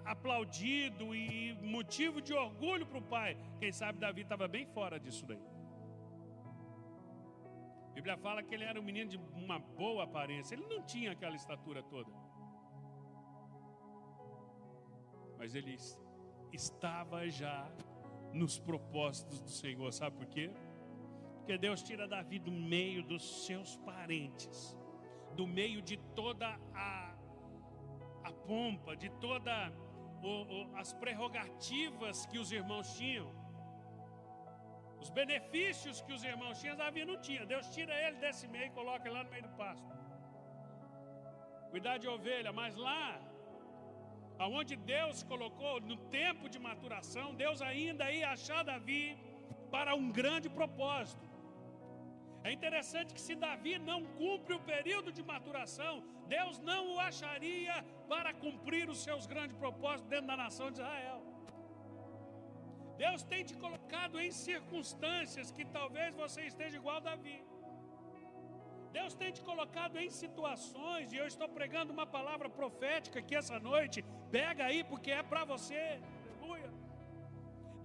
aplaudidos 0.06 1.16
e 1.16 1.58
motivo 1.78 2.22
de 2.22 2.34
orgulho 2.46 2.86
para 2.86 3.00
o 3.00 3.10
pai. 3.18 3.32
Quem 3.60 3.72
sabe 3.72 3.98
Davi 3.98 4.22
estava 4.22 4.48
bem 4.48 4.68
fora 4.68 5.00
disso 5.00 5.26
daí. 5.26 5.44
A 7.90 7.94
Bíblia 7.98 8.18
fala 8.18 8.44
que 8.44 8.54
ele 8.54 8.66
era 8.72 8.80
um 8.80 8.84
menino 8.84 9.10
de 9.10 9.18
uma 9.44 9.58
boa 9.58 10.04
aparência. 10.04 10.54
Ele 10.54 10.68
não 10.68 10.84
tinha 10.84 11.12
aquela 11.12 11.36
estatura 11.36 11.82
toda. 11.82 12.29
Mas 15.40 15.56
ele 15.56 15.76
estava 16.54 17.28
já 17.30 17.58
nos 18.34 18.60
propósitos 18.60 19.42
do 19.42 19.50
Senhor. 19.50 19.92
Sabe 19.92 20.18
por 20.18 20.28
quê? 20.28 20.52
Porque 21.38 21.58
Deus 21.58 21.82
tira 21.82 22.08
Davi 22.08 22.38
do 22.38 22.52
meio 22.52 23.02
dos 23.12 23.46
seus 23.46 23.78
parentes, 23.78 24.78
do 25.36 25.48
meio 25.48 25.82
de 25.82 25.98
toda 26.22 26.48
a 26.76 27.10
a 28.24 28.32
pompa, 28.32 28.96
de 28.96 29.10
toda 29.26 29.54
as 30.82 30.92
prerrogativas 30.94 32.26
que 32.26 32.38
os 32.38 32.52
irmãos 32.52 32.88
tinham, 32.98 33.28
os 35.02 35.10
benefícios 35.10 36.02
que 36.02 36.14
os 36.18 36.24
irmãos 36.32 36.60
tinham, 36.60 36.76
Davi 36.76 37.06
não 37.06 37.18
tinha. 37.28 37.46
Deus 37.46 37.68
tira 37.76 37.94
ele 38.06 38.18
desse 38.18 38.48
meio 38.48 38.66
e 38.66 38.72
coloca 38.72 39.08
ele 39.08 39.16
lá 39.18 39.24
no 39.24 39.32
meio 39.36 39.44
do 39.44 39.54
pasto. 39.62 39.88
Cuidar 41.72 41.98
de 41.98 42.08
ovelha, 42.08 42.52
mas 42.52 42.76
lá, 42.76 43.22
aonde 44.44 44.76
Deus 44.96 45.18
colocou 45.32 45.74
no 45.90 45.98
tempo 46.20 46.46
de 46.54 46.60
maturação, 46.68 47.28
Deus 47.44 47.62
ainda 47.62 48.06
ia 48.18 48.30
achar 48.36 48.62
Davi 48.64 49.06
para 49.76 49.94
um 50.02 50.08
grande 50.20 50.50
propósito. 50.60 51.28
É 52.48 52.52
interessante 52.58 53.14
que 53.16 53.26
se 53.28 53.36
Davi 53.46 53.74
não 53.90 54.00
cumpre 54.22 54.54
o 54.56 54.66
período 54.74 55.12
de 55.18 55.24
maturação, 55.32 55.94
Deus 56.36 56.56
não 56.70 56.82
o 56.94 57.00
acharia 57.10 57.76
para 58.08 58.32
cumprir 58.44 58.86
os 58.94 59.00
seus 59.08 59.26
grandes 59.32 59.58
propósitos 59.64 60.10
dentro 60.14 60.28
da 60.32 60.38
nação 60.46 60.68
de 60.72 60.80
Israel. 60.80 61.20
Deus 63.04 63.22
tem 63.32 63.44
te 63.50 63.56
colocado 63.66 64.16
em 64.24 64.32
circunstâncias 64.48 65.52
que 65.56 65.66
talvez 65.78 66.16
você 66.24 66.42
esteja 66.52 66.78
igual 66.82 66.98
a 66.98 67.08
Davi. 67.12 67.38
Deus 68.98 69.14
tem 69.22 69.32
te 69.38 69.42
colocado 69.50 69.98
em 70.04 70.10
situações, 70.10 71.12
e 71.14 71.18
eu 71.22 71.28
estou 71.32 71.48
pregando 71.58 71.94
uma 71.98 72.08
palavra 72.18 72.50
profética 72.60 73.20
aqui 73.20 73.36
essa 73.36 73.60
noite. 73.60 74.04
Pega 74.32 74.66
aí, 74.66 74.84
porque 74.84 75.12
é 75.12 75.24
para 75.32 75.44
você. 75.54 75.82
Aleluia. 76.28 76.70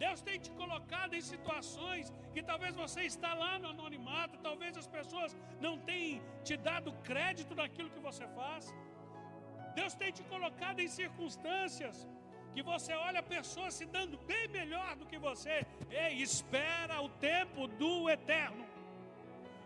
Deus 0.04 0.20
tem 0.28 0.38
te 0.44 0.50
colocado 0.62 1.14
em 1.14 1.25
situações 1.32 2.12
que 2.32 2.42
talvez 2.42 2.75
você 2.75 3.02
está 3.12 3.32
lá 3.42 3.52
no 3.58 3.68
anonimato, 3.75 4.42
talvez 4.49 4.76
as 4.82 4.88
pessoas 4.96 5.37
não 5.61 5.75
tenham 5.78 6.23
te 6.42 6.56
dado 6.56 6.92
crédito 7.11 7.54
naquilo 7.54 7.90
que 7.94 8.00
você 8.08 8.26
faz. 8.40 8.75
Deus 9.78 9.94
tem 9.94 10.11
te 10.18 10.25
colocado 10.25 10.80
em 10.80 10.88
circunstâncias 10.88 11.96
que 12.54 12.62
você 12.62 12.92
olha 13.06 13.23
pessoas 13.23 13.75
se 13.75 13.87
dando 13.96 14.16
bem 14.32 14.46
melhor 14.49 14.94
do 14.96 15.06
que 15.06 15.18
você. 15.18 15.66
Ei, 15.90 16.14
espera 16.28 17.00
o 17.00 17.08
tempo 17.30 17.66
do 17.66 18.08
eterno. 18.08 18.63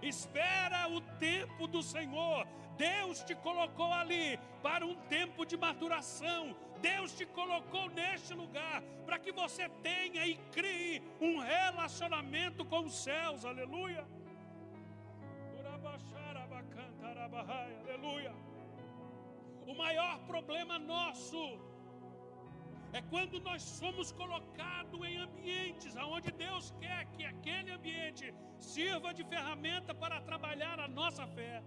Espera 0.02 0.88
o 0.88 1.00
tempo 1.18 1.66
do 1.66 1.82
Senhor. 1.82 2.46
Deus 2.76 3.22
te 3.24 3.34
colocou 3.34 3.92
ali 3.92 4.38
para 4.62 4.86
um 4.86 4.94
tempo 4.94 5.44
de 5.44 5.56
maturação. 5.56 6.54
Deus 6.80 7.12
te 7.12 7.26
colocou 7.26 7.90
neste 7.90 8.34
lugar 8.34 8.82
para 9.04 9.18
que 9.18 9.32
você 9.32 9.68
tenha 9.82 10.24
e 10.26 10.36
crie 10.52 11.02
um 11.20 11.38
relacionamento 11.38 12.64
com 12.64 12.80
os 12.84 12.94
céus. 12.94 13.44
Aleluia. 13.44 14.06
Aleluia. 17.84 18.34
O 19.66 19.74
maior 19.74 20.18
problema 20.20 20.78
nosso 20.78 21.58
é 22.92 23.02
quando 23.02 23.40
nós 23.40 23.62
somos 23.62 24.10
colocados 24.12 25.00
em 25.06 25.16
ambientes 25.18 25.94
onde 25.96 26.30
Deus 26.32 26.74
quer 26.80 27.04
que 27.14 27.24
aquele 27.24 27.70
ambiente 27.70 28.34
sirva 28.58 29.12
de 29.12 29.24
ferramenta 29.24 29.94
para 29.94 30.20
trabalhar 30.20 30.80
a 30.80 30.88
nossa 30.88 31.26
fé, 31.26 31.62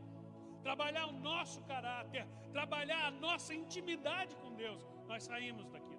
trabalhar 0.64 1.08
o 1.08 1.14
nosso 1.14 1.62
caráter, 1.64 2.26
trabalhar 2.52 3.06
a 3.08 3.12
nossa 3.12 3.54
intimidade 3.54 4.36
com 4.38 4.54
Deus. 4.56 4.82
Nós 5.08 5.24
saímos 5.24 5.70
daqui. 5.70 5.98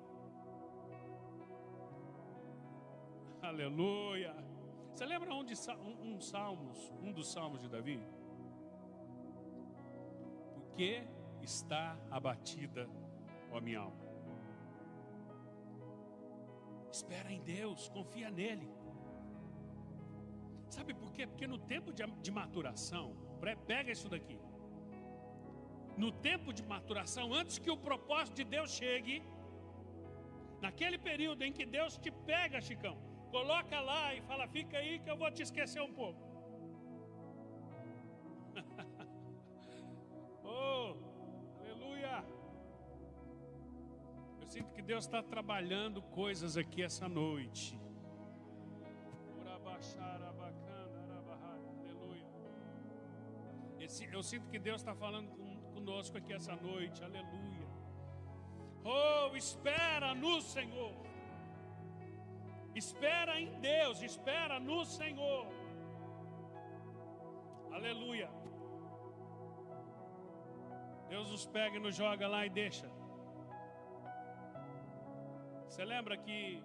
Aleluia. 3.42 4.34
Você 4.94 5.06
lembra 5.06 5.32
onde 5.34 5.54
um, 5.54 6.14
um 6.14 6.20
salmos, 6.20 6.92
um 7.00 7.12
dos 7.12 7.32
salmos 7.32 7.60
de 7.60 7.68
Davi? 7.68 8.00
Porque 10.54 11.02
está 11.42 11.96
abatida 12.10 12.88
a 13.52 13.60
minha 13.60 13.80
alma. 13.80 14.01
Espera 16.96 17.30
em 17.36 17.42
Deus, 17.56 17.88
confia 17.96 18.30
nele. 18.30 18.68
Sabe 20.76 20.92
por 21.00 21.10
quê? 21.14 21.26
Porque 21.26 21.46
no 21.46 21.58
tempo 21.72 21.90
de, 21.98 22.04
de 22.26 22.30
maturação, 22.40 23.06
pega 23.70 23.90
isso 23.96 24.08
daqui. 24.14 24.38
No 26.02 26.10
tempo 26.28 26.52
de 26.58 26.62
maturação, 26.74 27.26
antes 27.40 27.58
que 27.58 27.70
o 27.70 27.76
propósito 27.88 28.36
de 28.40 28.44
Deus 28.56 28.70
chegue, 28.80 29.16
naquele 30.60 30.98
período 30.98 31.42
em 31.46 31.52
que 31.52 31.66
Deus 31.78 31.98
te 32.04 32.10
pega, 32.10 32.66
Chicão, 32.68 32.96
coloca 33.30 33.78
lá 33.80 34.14
e 34.14 34.22
fala: 34.22 34.46
fica 34.56 34.78
aí 34.78 34.98
que 34.98 35.10
eu 35.10 35.18
vou 35.22 35.30
te 35.30 35.42
esquecer 35.42 35.82
um 35.82 35.92
pouco. 35.92 36.31
Sinto 44.52 44.70
que 44.74 44.82
Deus 44.82 45.04
está 45.06 45.20
trabalhando 45.22 46.02
coisas 46.20 46.58
aqui 46.62 46.82
essa 46.82 47.08
noite. 47.08 47.64
Aleluia. 51.78 52.26
Eu 54.12 54.22
sinto 54.22 54.46
que 54.50 54.58
Deus 54.58 54.82
está 54.82 54.94
falando 54.94 55.30
conosco 55.74 56.18
aqui 56.18 56.34
essa 56.34 56.54
noite. 56.54 57.02
Aleluia. 57.02 57.68
Oh, 58.84 59.34
espera 59.34 60.14
no 60.14 60.34
Senhor. 60.42 60.94
Espera 62.74 63.40
em 63.40 63.58
Deus, 63.60 64.02
espera 64.02 64.60
no 64.60 64.84
Senhor. 64.84 65.46
Aleluia. 67.78 68.28
Deus 71.08 71.30
nos 71.30 71.46
pega 71.46 71.76
e 71.76 71.80
nos 71.80 71.96
joga 71.96 72.28
lá 72.28 72.44
e 72.44 72.50
deixa. 72.50 73.01
Você 75.72 75.86
lembra 75.86 76.18
que 76.18 76.62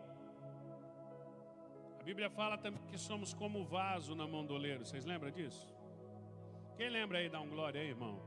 a 1.98 2.04
Bíblia 2.04 2.30
fala 2.30 2.58
também 2.58 2.82
que 2.88 2.98
somos 2.98 3.34
como 3.34 3.64
vaso 3.64 4.14
na 4.14 4.28
mão 4.28 4.46
do 4.46 4.54
oleiro. 4.54 4.86
Vocês 4.86 5.06
lembram 5.06 5.32
disso? 5.32 5.66
Quem 6.76 6.90
lembra 6.90 7.20
aí, 7.20 7.30
dá 7.30 7.40
um 7.40 7.48
glória 7.48 7.80
aí, 7.80 7.88
irmão. 7.88 8.20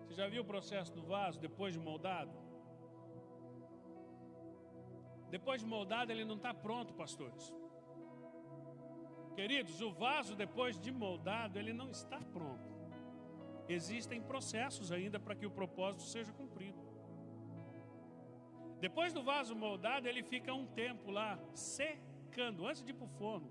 Você 0.00 0.14
já 0.14 0.26
viu 0.26 0.42
o 0.42 0.44
processo 0.44 0.92
do 0.92 1.04
vaso 1.04 1.38
depois 1.38 1.72
de 1.72 1.78
moldado? 1.78 2.32
Depois 5.30 5.60
de 5.60 5.68
moldado, 5.68 6.10
ele 6.10 6.24
não 6.24 6.34
está 6.34 6.52
pronto, 6.52 6.92
pastores. 6.92 7.54
Queridos, 9.36 9.80
o 9.80 9.92
vaso 9.92 10.34
depois 10.34 10.80
de 10.80 10.90
moldado, 10.90 11.60
ele 11.60 11.72
não 11.72 11.92
está 11.92 12.18
pronto. 12.32 12.72
Existem 13.68 14.20
processos 14.20 14.90
ainda 14.90 15.20
para 15.20 15.36
que 15.36 15.46
o 15.46 15.50
propósito 15.60 16.02
seja 16.02 16.32
cumprido. 16.32 16.91
Depois 18.84 19.10
do 19.16 19.22
vaso 19.22 19.54
moldado, 19.64 20.08
ele 20.10 20.22
fica 20.32 20.52
um 20.60 20.66
tempo 20.82 21.08
lá 21.18 21.30
secando, 21.54 22.66
antes 22.68 22.82
de 22.84 22.90
ir 22.90 22.96
para 22.98 23.08
o 23.10 23.14
forno. 23.20 23.48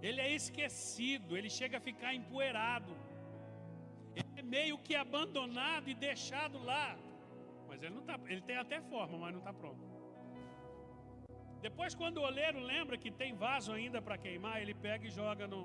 Ele 0.00 0.20
é 0.26 0.30
esquecido, 0.40 1.36
ele 1.36 1.50
chega 1.50 1.78
a 1.78 1.86
ficar 1.88 2.14
empoeirado. 2.14 2.92
Ele 4.18 4.40
é 4.42 4.42
meio 4.42 4.78
que 4.86 4.94
abandonado 4.94 5.88
e 5.90 5.94
deixado 6.08 6.58
lá. 6.70 6.96
Mas 7.68 7.82
ele 7.82 7.94
não 7.96 8.04
tá, 8.10 8.16
ele 8.26 8.42
tem 8.42 8.56
até 8.56 8.80
forma, 8.80 9.18
mas 9.18 9.32
não 9.32 9.40
está 9.40 9.52
pronto. 9.52 9.84
Depois, 11.60 11.96
quando 12.00 12.18
o 12.18 12.26
oleiro 12.30 12.60
lembra 12.60 12.96
que 12.96 13.10
tem 13.10 13.34
vaso 13.34 13.72
ainda 13.72 14.00
para 14.00 14.16
queimar, 14.16 14.62
ele 14.62 14.74
pega 14.86 15.04
e 15.04 15.10
joga 15.10 15.48
no, 15.48 15.62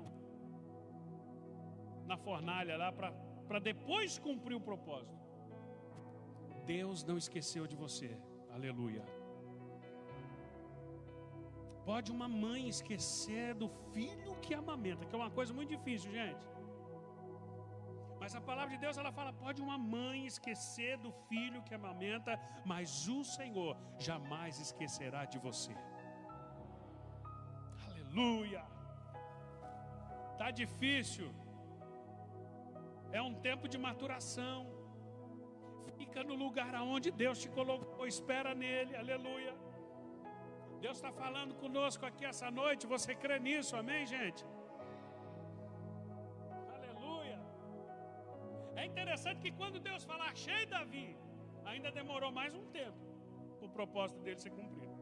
na 2.10 2.16
fornalha 2.16 2.76
lá 2.76 2.90
para 2.90 3.60
depois 3.60 4.18
cumprir 4.18 4.56
o 4.56 4.66
propósito. 4.70 5.23
Deus 6.72 7.04
não 7.08 7.16
esqueceu 7.22 7.66
de 7.66 7.76
você. 7.84 8.10
Aleluia. 8.56 9.04
Pode 11.88 12.10
uma 12.16 12.28
mãe 12.44 12.60
esquecer 12.74 13.48
do 13.62 13.68
filho 13.92 14.34
que 14.44 14.54
amamenta, 14.54 15.04
que 15.06 15.14
é 15.14 15.18
uma 15.22 15.32
coisa 15.38 15.52
muito 15.58 15.70
difícil, 15.76 16.10
gente. 16.18 16.44
Mas 18.20 18.34
a 18.38 18.40
palavra 18.40 18.72
de 18.74 18.80
Deus 18.84 18.96
ela 19.00 19.12
fala: 19.18 19.32
pode 19.44 19.60
uma 19.66 19.76
mãe 19.76 20.18
esquecer 20.32 20.96
do 21.04 21.10
filho 21.28 21.62
que 21.66 21.74
amamenta, 21.78 22.34
mas 22.64 23.06
o 23.16 23.22
Senhor 23.36 23.76
jamais 23.98 24.58
esquecerá 24.66 25.24
de 25.26 25.38
você. 25.46 25.74
Aleluia. 27.86 28.62
Tá 30.38 30.50
difícil. 30.62 31.28
É 33.12 33.20
um 33.28 33.34
tempo 33.48 33.68
de 33.68 33.78
maturação. 33.88 34.73
Fica 36.14 36.30
no 36.32 36.36
lugar 36.42 36.72
aonde 36.80 37.08
Deus 37.22 37.38
te 37.42 37.48
colocou, 37.56 38.02
espera 38.06 38.50
nele. 38.60 38.92
Aleluia. 39.00 39.52
Deus 40.84 40.96
está 40.98 41.10
falando 41.20 41.52
conosco 41.62 42.02
aqui 42.08 42.24
essa 42.24 42.48
noite. 42.58 42.90
Você 42.92 43.12
crê 43.22 43.36
nisso, 43.46 43.72
amém, 43.80 44.02
gente? 44.12 44.42
Aleluia. 46.76 47.38
É 48.76 48.84
interessante 48.90 49.40
que 49.44 49.52
quando 49.60 49.80
Deus 49.88 50.04
fala, 50.10 50.26
achei 50.34 50.62
Davi, 50.74 51.08
ainda 51.72 51.90
demorou 52.00 52.30
mais 52.30 52.54
um 52.60 52.64
tempo 52.78 53.02
para 53.58 53.66
o 53.70 53.74
propósito 53.78 54.20
dele 54.20 54.38
ser 54.44 54.52
cumprido. 54.60 55.00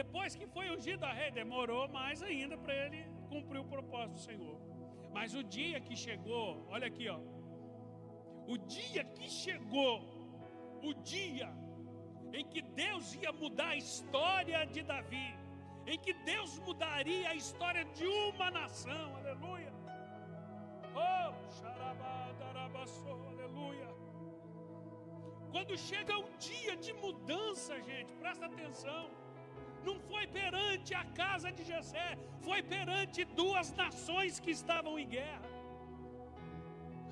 Depois 0.00 0.34
que 0.40 0.48
foi 0.56 0.66
ungido 0.76 1.04
a 1.10 1.12
rei, 1.20 1.30
demorou 1.30 1.84
mais 2.00 2.20
ainda 2.30 2.58
para 2.64 2.74
ele 2.82 3.02
cumprir 3.28 3.60
o 3.60 3.70
propósito 3.76 4.14
do 4.18 4.26
Senhor. 4.28 4.58
Mas 5.16 5.36
o 5.36 5.44
dia 5.44 5.80
que 5.80 5.94
chegou, 6.06 6.66
olha 6.74 6.88
aqui, 6.92 7.08
ó. 7.16 7.20
O 8.46 8.56
dia 8.58 9.04
que 9.04 9.28
chegou, 9.28 9.96
o 10.82 10.92
dia 10.94 11.50
em 12.38 12.44
que 12.52 12.62
Deus 12.82 13.14
ia 13.14 13.32
mudar 13.32 13.70
a 13.70 13.76
história 13.76 14.60
de 14.66 14.82
Davi, 14.82 15.28
em 15.86 15.98
que 16.04 16.12
Deus 16.32 16.58
mudaria 16.66 17.28
a 17.30 17.34
história 17.34 17.84
de 17.96 18.06
uma 18.06 18.50
nação, 18.50 19.16
aleluia. 19.16 19.72
Oh, 20.94 21.28
aleluia. 23.32 23.88
Quando 25.54 25.74
chega 25.78 26.14
o 26.18 26.28
dia 26.48 26.76
de 26.84 26.92
mudança, 27.04 27.80
gente, 27.90 28.12
presta 28.22 28.46
atenção. 28.46 29.02
Não 29.86 29.96
foi 30.10 30.26
perante 30.26 30.94
a 30.94 31.04
casa 31.22 31.52
de 31.56 31.62
Jessé, 31.72 32.08
foi 32.46 32.60
perante 32.74 33.24
duas 33.40 33.72
nações 33.82 34.40
que 34.40 34.50
estavam 34.50 34.98
em 34.98 35.06
guerra. 35.06 35.50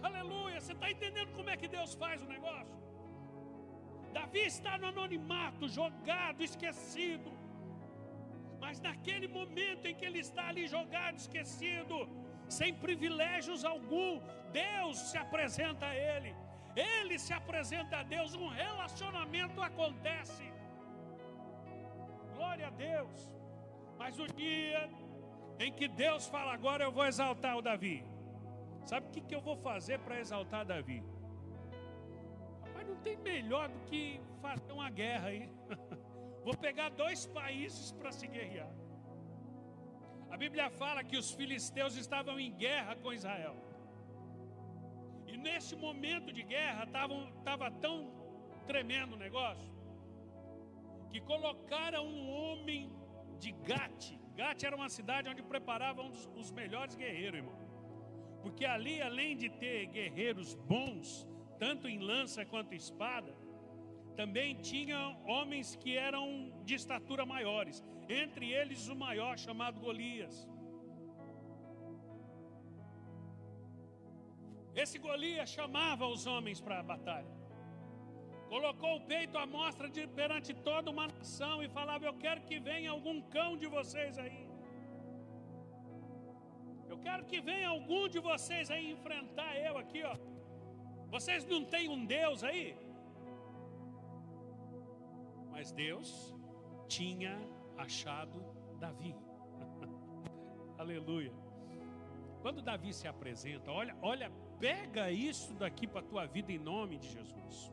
Aleluia, 0.02 0.41
você 0.62 0.74
está 0.78 0.88
entendendo 0.94 1.32
como 1.38 1.50
é 1.50 1.56
que 1.60 1.68
Deus 1.76 1.92
faz 2.02 2.22
o 2.22 2.28
negócio? 2.34 2.76
Davi 4.16 4.44
está 4.54 4.72
no 4.78 4.86
anonimato, 4.92 5.68
jogado, 5.68 6.40
esquecido. 6.48 7.30
Mas 8.60 8.80
naquele 8.86 9.26
momento 9.38 9.86
em 9.86 9.94
que 9.98 10.06
ele 10.08 10.20
está 10.26 10.44
ali 10.48 10.66
jogado, 10.76 11.16
esquecido, 11.16 11.96
sem 12.58 12.72
privilégios 12.84 13.64
algum, 13.64 14.20
Deus 14.52 14.98
se 15.10 15.18
apresenta 15.18 15.86
a 15.86 15.96
ele. 15.96 16.32
Ele 16.76 17.18
se 17.18 17.32
apresenta 17.40 17.96
a 17.98 18.02
Deus, 18.14 18.34
um 18.34 18.48
relacionamento 18.48 19.60
acontece. 19.60 20.44
Glória 22.36 22.68
a 22.68 22.70
Deus. 22.70 23.28
Mas 23.98 24.18
o 24.18 24.28
dia 24.42 24.88
em 25.58 25.72
que 25.72 25.88
Deus 25.88 26.28
fala, 26.28 26.52
agora 26.54 26.84
eu 26.84 26.92
vou 26.92 27.06
exaltar 27.06 27.56
o 27.56 27.62
Davi. 27.62 28.11
Sabe 28.84 29.06
o 29.06 29.10
que, 29.10 29.20
que 29.20 29.34
eu 29.34 29.40
vou 29.40 29.56
fazer 29.56 29.98
para 30.00 30.20
exaltar 30.20 30.64
Davi? 30.64 31.02
Mas 32.74 32.86
não 32.86 32.96
tem 32.96 33.16
melhor 33.16 33.68
do 33.68 33.80
que 33.80 34.20
fazer 34.40 34.72
uma 34.72 34.90
guerra 34.90 35.28
aí. 35.28 35.48
Vou 36.44 36.56
pegar 36.56 36.88
dois 36.88 37.24
países 37.24 37.92
para 37.92 38.10
se 38.10 38.26
guerrear. 38.26 38.72
A 40.28 40.36
Bíblia 40.36 40.68
fala 40.70 41.04
que 41.04 41.16
os 41.16 41.30
filisteus 41.32 41.94
estavam 41.96 42.40
em 42.40 42.52
guerra 42.52 42.96
com 42.96 43.12
Israel. 43.12 43.54
E 45.28 45.36
nesse 45.36 45.76
momento 45.76 46.32
de 46.32 46.42
guerra 46.42 46.82
estava 46.84 47.70
tão 47.70 48.12
tremendo 48.66 49.12
o 49.14 49.16
negócio 49.16 49.70
que 51.10 51.20
colocaram 51.20 52.04
um 52.06 52.30
homem 52.30 52.90
de 53.38 53.52
Gate. 53.52 54.18
Gate 54.34 54.64
era 54.64 54.74
uma 54.74 54.88
cidade 54.88 55.28
onde 55.28 55.42
preparavam 55.42 56.10
os 56.34 56.50
melhores 56.50 56.96
guerreiros, 56.96 57.38
irmão. 57.40 57.61
Porque 58.42 58.64
ali, 58.64 59.00
além 59.00 59.36
de 59.36 59.48
ter 59.48 59.86
guerreiros 59.86 60.54
bons, 60.54 61.28
tanto 61.58 61.88
em 61.88 61.98
lança 61.98 62.44
quanto 62.44 62.74
espada, 62.74 63.32
também 64.16 64.54
tinha 64.56 65.16
homens 65.26 65.76
que 65.76 65.96
eram 65.96 66.52
de 66.64 66.74
estatura 66.74 67.24
maiores, 67.24 67.82
entre 68.08 68.52
eles 68.52 68.88
o 68.88 68.96
maior 68.96 69.38
chamado 69.38 69.80
Golias. 69.80 70.48
Esse 74.74 74.98
Golias 74.98 75.50
chamava 75.50 76.06
os 76.06 76.26
homens 76.26 76.60
para 76.60 76.80
a 76.80 76.82
batalha. 76.82 77.42
Colocou 78.48 78.96
o 78.96 79.00
peito 79.00 79.38
à 79.38 79.46
mostra 79.46 79.88
de, 79.88 80.06
perante 80.06 80.52
toda 80.52 80.90
uma 80.90 81.06
nação 81.08 81.62
e 81.62 81.68
falava: 81.68 82.04
Eu 82.04 82.14
quero 82.14 82.42
que 82.42 82.58
venha 82.58 82.90
algum 82.90 83.20
cão 83.22 83.56
de 83.56 83.66
vocês 83.66 84.18
aí. 84.18 84.51
Quero 87.02 87.24
que 87.30 87.40
venha 87.40 87.68
algum 87.68 88.08
de 88.08 88.20
vocês 88.30 88.70
aí 88.70 88.90
enfrentar 88.90 89.50
eu 89.58 89.76
aqui, 89.82 90.02
ó. 90.02 90.16
Vocês 91.14 91.44
não 91.44 91.64
têm 91.64 91.88
um 91.88 92.04
Deus 92.04 92.42
aí? 92.42 92.76
Mas 95.50 95.72
Deus 95.72 96.34
tinha 96.88 97.34
achado 97.76 98.38
Davi. 98.78 99.14
Aleluia. 100.78 101.32
Quando 102.40 102.60
Davi 102.60 102.92
se 102.92 103.06
apresenta, 103.06 103.70
olha, 103.70 103.96
olha, 104.02 104.32
pega 104.58 105.10
isso 105.10 105.54
daqui 105.54 105.86
para 105.86 106.00
a 106.00 106.04
tua 106.04 106.26
vida 106.26 106.50
em 106.50 106.58
nome 106.58 106.98
de 106.98 107.08
Jesus. 107.08 107.72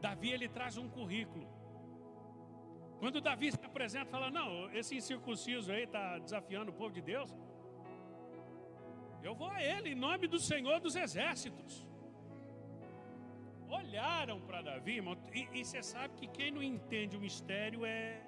Davi 0.00 0.30
ele 0.30 0.48
traz 0.48 0.76
um 0.76 0.88
currículo. 0.88 1.46
Quando 2.98 3.20
Davi 3.20 3.50
se 3.50 3.64
apresenta, 3.64 4.10
fala: 4.10 4.30
Não, 4.30 4.70
esse 4.72 4.94
incircunciso 4.96 5.72
aí 5.72 5.84
está 5.84 6.18
desafiando 6.18 6.70
o 6.70 6.74
povo 6.74 6.92
de 6.92 7.00
Deus. 7.00 7.34
Eu 9.22 9.34
vou 9.34 9.50
a 9.50 9.62
ele 9.62 9.90
em 9.90 9.94
nome 9.94 10.26
do 10.26 10.38
Senhor 10.38 10.80
dos 10.80 10.96
Exércitos 10.96 11.90
olharam 13.70 14.40
para 14.40 14.62
Davi, 14.62 14.96
irmão, 14.96 15.16
e, 15.32 15.64
você 15.64 15.82
sabe 15.82 16.14
que 16.14 16.26
quem 16.26 16.50
não 16.50 16.62
entende 16.62 17.16
o 17.16 17.20
mistério 17.20 17.84
é. 17.84 18.20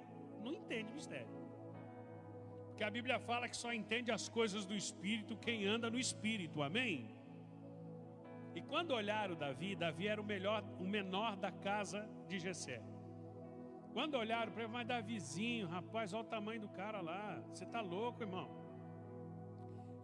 não 0.43 0.53
entende 0.53 0.91
o 0.91 0.95
mistério. 0.95 1.27
Porque 2.67 2.83
a 2.83 2.89
Bíblia 2.89 3.19
fala 3.19 3.47
que 3.47 3.55
só 3.55 3.71
entende 3.71 4.11
as 4.11 4.27
coisas 4.27 4.65
do 4.65 4.75
Espírito 4.75 5.37
quem 5.37 5.65
anda 5.65 5.89
no 5.89 5.99
Espírito, 5.99 6.61
amém? 6.61 7.13
E 8.55 8.61
quando 8.61 8.91
olharam 8.91 9.35
Davi, 9.35 9.75
Davi 9.75 10.07
era 10.07 10.21
o 10.21 10.23
melhor, 10.23 10.63
o 10.79 10.83
menor 10.83 11.35
da 11.35 11.51
casa 11.51 12.07
de 12.27 12.39
Jessé. 12.39 12.81
Quando 13.93 14.15
olharam 14.15 14.51
para 14.51 14.63
ele, 14.63 14.71
mas 14.71 14.87
Davizinho, 14.87 15.67
rapaz, 15.67 16.13
olha 16.13 16.23
o 16.23 16.27
tamanho 16.27 16.61
do 16.61 16.69
cara 16.69 16.99
lá. 16.99 17.39
Você 17.49 17.63
está 17.63 17.79
louco, 17.79 18.23
irmão? 18.23 18.62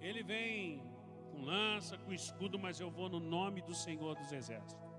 Ele 0.07 0.21
vem 0.23 0.81
com 1.29 1.41
lança, 1.41 1.97
com 1.97 2.11
escudo, 2.13 2.57
mas 2.65 2.79
eu 2.79 2.89
vou 2.89 3.09
no 3.15 3.19
nome 3.19 3.61
do 3.61 3.75
Senhor 3.85 4.15
dos 4.15 4.31
Exércitos. 4.31 4.89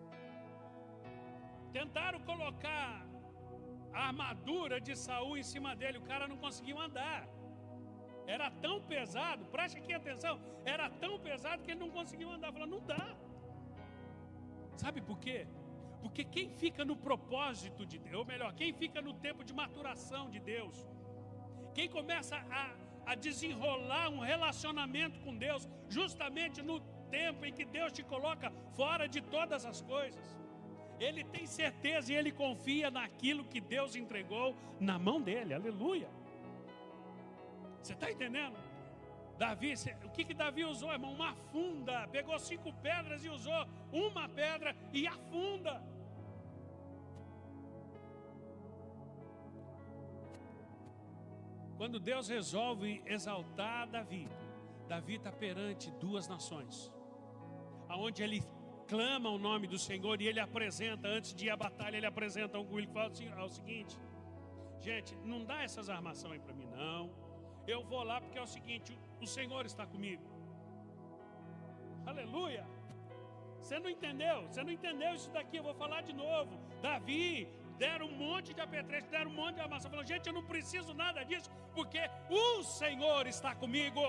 Tentaram 1.73 2.21
colocar 2.21 3.07
a 3.93 4.07
armadura 4.09 4.81
de 4.81 4.95
Saul 4.97 5.37
em 5.39 5.47
cima 5.53 5.75
dele, 5.81 5.99
o 5.99 6.09
cara 6.13 6.27
não 6.29 6.37
conseguiu 6.37 6.79
andar. 6.79 7.29
Era 8.27 8.49
tão 8.65 8.77
pesado, 8.93 9.45
preste 9.47 9.79
aqui 9.79 9.93
atenção, 9.93 10.35
era 10.65 10.89
tão 10.89 11.19
pesado 11.19 11.63
que 11.63 11.71
ele 11.73 11.81
não 11.81 11.91
conseguiu 11.91 12.31
andar. 12.31 12.53
Falou, 12.53 12.69
não 12.77 12.83
dá. 12.93 13.07
Sabe 14.77 15.01
por 15.01 15.19
quê? 15.19 15.47
Porque 16.03 16.25
quem 16.25 16.49
fica 16.49 16.85
no 16.85 16.97
propósito 16.97 17.85
de 17.85 17.99
Deus, 17.99 18.17
ou 18.17 18.25
melhor, 18.25 18.53
quem 18.55 18.73
fica 18.73 19.01
no 19.03 19.15
tempo 19.27 19.43
de 19.49 19.53
maturação 19.53 20.31
de 20.31 20.41
Deus, 20.41 20.77
quem 21.75 21.89
começa 21.89 22.37
a, 22.37 22.63
a 23.07 23.15
desenrolar 23.15 24.09
um 24.11 24.21
relacionamento 24.21 25.19
com 25.21 25.37
Deus, 25.37 25.69
justamente 25.89 26.63
no 26.63 26.81
tempo 27.11 27.45
em 27.45 27.53
que 27.53 27.65
Deus 27.65 27.93
te 27.93 28.03
coloca 28.03 28.53
fora 28.77 29.09
de 29.09 29.21
todas 29.21 29.65
as 29.65 29.83
coisas, 29.83 30.39
ele 30.99 31.25
tem 31.25 31.47
certeza 31.47 32.13
e 32.13 32.17
ele 32.17 32.31
confia 32.31 32.91
naquilo 32.91 33.45
que 33.45 33.61
Deus 33.61 33.97
entregou 33.97 34.55
na 34.79 34.99
mão 34.99 35.21
dele, 35.21 35.55
aleluia. 35.55 36.09
Você 37.83 37.95
está 37.95 38.11
entendendo? 38.11 38.57
Davi, 39.39 39.73
o 40.05 40.11
que, 40.11 40.23
que 40.23 40.35
Davi 40.35 40.65
usou, 40.65 40.93
irmão? 40.93 41.15
Uma 41.15 41.35
funda. 41.51 42.07
Pegou 42.09 42.39
cinco 42.39 42.71
pedras 42.75 43.25
e 43.25 43.31
usou 43.31 43.67
uma 43.91 44.29
pedra 44.29 44.77
e 44.93 45.07
afunda. 45.07 45.83
Quando 51.81 51.99
Deus 51.99 52.29
resolve 52.29 53.03
exaltar 53.07 53.89
Davi, 53.89 54.29
Davi 54.87 55.15
está 55.15 55.33
perante 55.33 55.91
duas 55.93 56.29
nações, 56.29 56.93
aonde 57.89 58.23
ele 58.23 58.43
clama 58.87 59.31
o 59.31 59.39
nome 59.39 59.67
do 59.67 59.79
Senhor 59.79 60.21
e 60.21 60.27
ele 60.29 60.41
apresenta, 60.41 61.09
antes 61.09 61.33
de 61.33 61.47
ir 61.47 61.51
à 61.51 61.57
batalha, 61.57 61.97
ele 61.97 62.05
apresenta 62.05 62.59
um 62.59 62.79
ele 62.79 62.87
fala 62.87 63.07
assim, 63.07 63.33
o 63.33 63.49
seguinte: 63.49 63.99
gente, 64.79 65.17
não 65.25 65.43
dá 65.43 65.63
essas 65.63 65.89
armações 65.89 66.35
aí 66.35 66.41
para 66.41 66.53
mim, 66.53 66.67
não. 66.67 67.11
Eu 67.67 67.83
vou 67.83 68.03
lá 68.03 68.21
porque 68.21 68.39
é 68.39 68.43
o 68.43 68.47
seguinte: 68.47 68.93
o 69.19 69.27
Senhor 69.27 69.65
está 69.65 69.87
comigo. 69.87 70.23
Aleluia. 72.05 72.67
Você 73.59 73.79
não 73.79 73.89
entendeu? 73.89 74.47
Você 74.49 74.63
não 74.63 74.71
entendeu 74.71 75.15
isso 75.15 75.31
daqui? 75.31 75.57
Eu 75.57 75.63
vou 75.63 75.75
falar 75.75 76.03
de 76.03 76.13
novo. 76.13 76.61
Davi 76.83 77.49
deram 77.85 78.07
um 78.13 78.17
monte 78.25 78.49
de 78.57 78.61
apetrecho, 78.67 79.09
deram 79.17 79.31
um 79.33 79.39
monte 79.43 79.55
de 79.57 79.63
armação. 79.67 79.91
Falou, 79.95 80.07
gente, 80.13 80.27
eu 80.31 80.37
não 80.39 80.45
preciso 80.53 80.93
nada 81.05 81.25
disso, 81.31 81.49
porque 81.77 82.03
o 82.29 82.63
Senhor 82.81 83.23
está 83.35 83.53
comigo. 83.63 84.05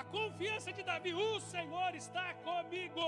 A 0.00 0.04
confiança 0.16 0.72
de 0.76 0.82
Davi, 0.90 1.12
o 1.12 1.40
Senhor 1.54 1.92
está 2.02 2.28
comigo. 2.48 3.06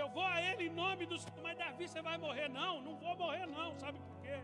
Eu 0.00 0.08
vou 0.16 0.26
a 0.34 0.38
Ele 0.48 0.64
em 0.68 0.74
nome 0.82 1.06
do 1.12 1.18
Senhor, 1.18 1.42
mas 1.46 1.56
Davi, 1.56 1.86
você 1.88 2.02
vai 2.08 2.18
morrer? 2.26 2.48
Não, 2.60 2.72
não 2.86 2.94
vou 3.04 3.16
morrer, 3.16 3.46
não. 3.46 3.70
Sabe 3.84 3.98
por 4.06 4.18
quê? 4.24 4.38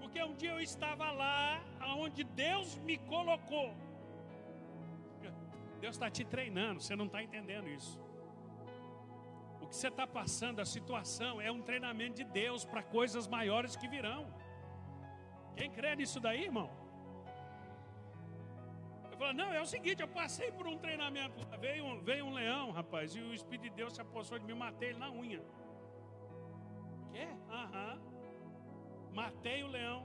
Porque 0.00 0.22
um 0.28 0.34
dia 0.34 0.52
eu 0.56 0.60
estava 0.60 1.10
lá, 1.22 1.62
onde 2.04 2.24
Deus 2.24 2.76
me 2.88 2.98
colocou. 3.14 3.68
Deus 5.80 5.94
está 5.96 6.10
te 6.10 6.24
treinando, 6.34 6.78
você 6.80 6.94
não 6.94 7.06
está 7.06 7.22
entendendo 7.22 7.68
isso. 7.68 7.98
Que 9.70 9.76
você 9.76 9.88
está 9.88 10.04
passando, 10.18 10.58
a 10.60 10.64
situação, 10.76 11.40
é 11.40 11.50
um 11.56 11.62
treinamento 11.68 12.16
de 12.20 12.24
Deus 12.24 12.64
para 12.70 12.82
coisas 12.82 13.26
maiores 13.36 13.76
que 13.80 13.86
virão. 13.94 14.22
Quem 15.56 15.70
crê 15.76 15.94
nisso 16.00 16.18
daí, 16.24 16.42
irmão? 16.50 16.68
Eu 19.12 19.16
falo, 19.20 19.32
não, 19.40 19.52
é 19.58 19.60
o 19.60 19.68
seguinte, 19.74 20.02
eu 20.02 20.08
passei 20.08 20.50
por 20.50 20.66
um 20.66 20.76
treinamento. 20.84 21.38
Veio 21.60 21.84
um, 21.84 22.00
veio 22.08 22.24
um 22.26 22.32
leão, 22.40 22.72
rapaz, 22.72 23.14
e 23.14 23.20
o 23.20 23.32
Espírito 23.32 23.68
de 23.68 23.76
Deus 23.80 23.94
se 23.94 24.00
apossou 24.06 24.40
de 24.40 24.46
me 24.50 24.54
matei 24.54 24.88
ele 24.88 24.98
na 24.98 25.10
unha. 25.24 25.42
Quê? 27.12 27.28
Aham. 27.62 28.00
Matei 29.20 29.62
o 29.62 29.68
leão. 29.68 30.00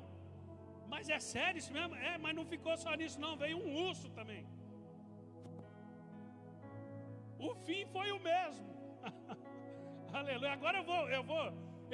Mas 0.87 1.09
é 1.09 1.19
sério 1.19 1.57
isso 1.57 1.73
mesmo? 1.73 1.95
É, 1.95 2.19
mas 2.19 2.35
não 2.35 2.45
ficou 2.53 2.77
só 2.77 2.93
nisso, 2.93 3.19
não. 3.19 3.35
Veio 3.35 3.57
um 3.57 3.87
urso 3.87 4.09
também. 4.19 4.45
O 7.39 7.55
fim 7.65 7.83
foi 7.87 8.11
o 8.11 8.19
mesmo. 8.19 8.67
Aleluia. 10.19 10.53
Agora 10.57 10.77
eu 10.81 10.85
vou, 10.91 11.03
eu 11.17 11.23
vou, 11.31 11.45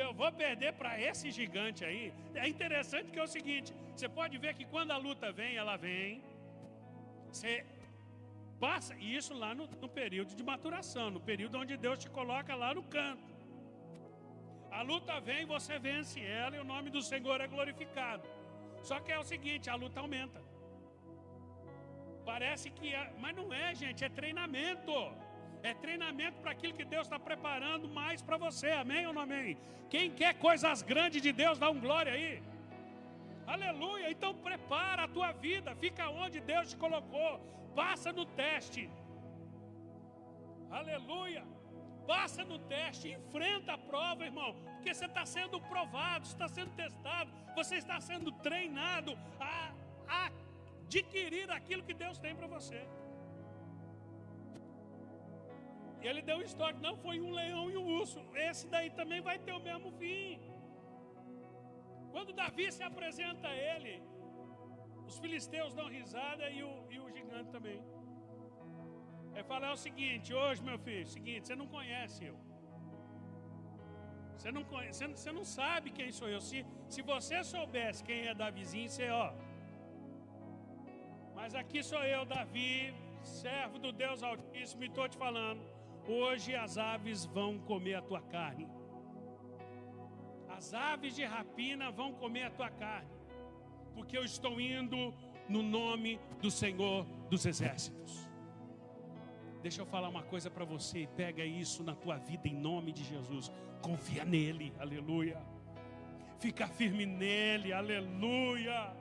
eu 0.04 0.10
vou 0.20 0.32
perder 0.44 0.72
para 0.80 0.92
esse 1.08 1.28
gigante 1.38 1.82
aí. 1.90 2.04
É 2.44 2.48
interessante 2.54 3.12
que 3.12 3.20
é 3.22 3.26
o 3.28 3.34
seguinte: 3.38 3.70
você 3.96 4.08
pode 4.20 4.38
ver 4.44 4.54
que 4.58 4.66
quando 4.74 4.92
a 4.98 5.00
luta 5.06 5.32
vem, 5.40 5.54
ela 5.64 5.76
vem. 5.86 6.24
Você 7.32 7.54
passa, 8.66 8.94
e 9.04 9.16
isso 9.20 9.34
lá 9.44 9.52
no, 9.60 9.66
no 9.84 9.90
período 10.02 10.36
de 10.40 10.44
maturação, 10.52 11.08
no 11.18 11.22
período 11.30 11.58
onde 11.62 11.76
Deus 11.86 11.98
te 12.04 12.10
coloca 12.18 12.54
lá 12.64 12.72
no 12.78 12.84
canto. 12.96 13.32
A 14.80 14.82
luta 14.90 15.20
vem, 15.30 15.44
você 15.56 15.80
vence 15.88 16.20
ela 16.42 16.56
e 16.56 16.60
o 16.60 16.70
nome 16.74 16.90
do 16.96 17.02
Senhor 17.02 17.40
é 17.46 17.48
glorificado. 17.56 18.28
Só 18.90 19.00
que 19.00 19.12
é 19.12 19.20
o 19.24 19.30
seguinte, 19.32 19.70
a 19.74 19.76
luta 19.84 20.00
aumenta. 20.00 20.40
Parece 22.32 22.70
que, 22.78 22.94
é, 23.00 23.04
mas 23.24 23.36
não 23.40 23.48
é, 23.64 23.68
gente, 23.84 24.06
é 24.08 24.10
treinamento. 24.22 24.94
É 25.64 25.74
treinamento 25.74 26.38
para 26.42 26.52
aquilo 26.52 26.74
que 26.74 26.86
Deus 26.86 27.06
está 27.08 27.20
preparando 27.20 27.88
mais 27.88 28.22
para 28.22 28.38
você. 28.38 28.70
Amém 28.72 29.06
ou 29.08 29.14
não 29.14 29.22
amém? 29.22 29.58
Quem 29.90 30.10
quer 30.10 30.34
coisas 30.48 30.82
grandes 30.82 31.22
de 31.22 31.32
Deus, 31.32 31.60
dá 31.60 31.70
um 31.70 31.80
glória 31.80 32.14
aí. 32.14 32.42
Aleluia. 33.46 34.10
Então 34.10 34.34
prepara 34.34 35.04
a 35.04 35.08
tua 35.08 35.32
vida. 35.32 35.76
Fica 35.76 36.10
onde 36.10 36.40
Deus 36.40 36.70
te 36.72 36.78
colocou. 36.78 37.40
Passa 37.76 38.12
no 38.12 38.26
teste. 38.26 38.90
Aleluia. 40.70 41.44
Passa 42.08 42.44
no 42.44 42.58
teste, 42.60 43.10
enfrenta 43.10 43.74
a 43.74 43.78
prova, 43.78 44.26
irmão, 44.26 44.56
porque 44.76 44.94
você 44.94 45.06
está 45.06 45.26
sendo 45.26 45.62
provado, 45.62 46.26
está 46.26 46.48
sendo 46.48 46.72
testado, 46.72 47.32
você 47.56 47.76
está 47.76 48.02
sendo 48.02 48.32
treinado 48.32 49.18
a, 49.40 49.72
a 50.08 50.32
adquirir 50.86 51.50
aquilo 51.52 51.84
que 51.84 51.94
Deus 51.94 52.18
tem 52.18 52.36
para 52.36 52.48
você. 52.48 52.86
E 56.02 56.08
ele 56.10 56.22
deu 56.28 56.38
um 56.38 56.46
estoque, 56.50 56.86
não 56.88 56.96
foi 57.04 57.16
um 57.26 57.32
leão 57.40 57.66
e 57.74 57.78
um 57.82 57.88
urso. 58.00 58.20
Esse 58.50 58.66
daí 58.74 58.90
também 59.00 59.22
vai 59.30 59.38
ter 59.46 59.54
o 59.60 59.64
mesmo 59.70 59.92
fim. 60.00 60.40
Quando 62.14 62.38
Davi 62.42 62.68
se 62.78 62.84
apresenta 62.92 63.48
a 63.48 63.56
ele, 63.72 63.94
os 65.10 65.18
filisteus 65.24 65.74
dão 65.80 65.88
risada 65.98 66.46
e 66.58 66.62
o, 66.70 66.74
e 66.94 67.00
o 67.00 67.10
gigante 67.16 67.50
também. 67.56 67.80
É 69.40 69.44
falar 69.52 69.72
o 69.78 69.82
seguinte: 69.88 70.34
hoje, 70.34 70.64
meu 70.70 70.80
filho, 70.88 71.08
seguinte, 71.18 71.48
você 71.48 71.56
não 71.62 71.68
conhece 71.76 72.20
eu. 72.32 72.38
Você 74.36 74.52
não, 74.52 74.64
conhece, 74.64 75.08
você 75.08 75.32
não 75.32 75.44
sabe 75.46 75.92
quem 75.98 76.12
sou 76.20 76.28
eu. 76.36 76.42
Se, 76.42 76.60
se 76.94 77.02
você 77.04 77.44
soubesse 77.44 78.04
quem 78.04 78.22
é 78.30 78.34
Davizinho, 78.34 78.90
você, 78.90 79.08
ó. 79.10 79.28
Mas 81.36 81.54
aqui 81.54 81.82
sou 81.84 82.04
eu, 82.16 82.24
Davi, 82.26 82.72
servo 83.22 83.78
do 83.78 83.92
Deus 83.92 84.24
Altíssimo, 84.24 84.84
e 84.84 84.88
estou 84.88 85.08
te 85.08 85.18
falando. 85.26 85.62
Hoje 86.08 86.56
as 86.56 86.78
aves 86.78 87.26
vão 87.26 87.60
comer 87.60 87.96
a 87.96 88.02
tua 88.02 88.22
carne. 88.22 88.68
As 90.50 90.74
aves 90.74 91.16
de 91.16 91.24
rapina 91.24 91.92
vão 91.92 92.14
comer 92.14 92.44
a 92.44 92.50
tua 92.50 92.70
carne. 92.70 93.10
Porque 93.94 94.18
eu 94.18 94.24
estou 94.24 94.60
indo 94.60 95.14
no 95.48 95.62
nome 95.62 96.20
do 96.42 96.50
Senhor 96.50 97.06
dos 97.30 97.46
Exércitos. 97.46 98.30
Deixa 99.62 99.82
eu 99.82 99.86
falar 99.86 100.10
uma 100.10 100.24
coisa 100.24 100.50
para 100.50 100.66
você, 100.66 101.08
pega 101.16 101.46
isso 101.46 101.84
na 101.84 101.94
tua 101.94 102.18
vida 102.18 102.48
em 102.48 102.56
nome 102.56 102.92
de 102.92 103.04
Jesus. 103.04 103.52
Confia 103.82 104.26
nele, 104.26 104.74
aleluia. 104.80 105.40
Fica 106.40 106.68
firme 106.68 107.06
nele, 107.06 107.72
aleluia. 107.72 108.96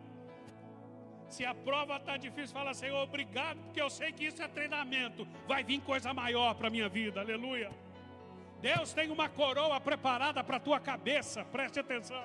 Se 1.30 1.44
a 1.46 1.54
prova 1.54 1.96
está 1.96 2.16
difícil, 2.16 2.52
fala, 2.52 2.74
Senhor, 2.74 3.00
obrigado, 3.04 3.56
porque 3.62 3.80
eu 3.80 3.88
sei 3.88 4.10
que 4.12 4.24
isso 4.24 4.42
é 4.42 4.48
treinamento. 4.48 5.26
Vai 5.46 5.62
vir 5.62 5.80
coisa 5.80 6.12
maior 6.12 6.54
para 6.56 6.66
a 6.66 6.70
minha 6.70 6.88
vida, 6.88 7.20
aleluia. 7.20 7.70
Deus 8.60 8.92
tem 8.92 9.10
uma 9.10 9.28
coroa 9.28 9.80
preparada 9.80 10.42
para 10.42 10.56
a 10.56 10.60
tua 10.60 10.80
cabeça, 10.80 11.44
preste 11.44 11.78
atenção. 11.78 12.22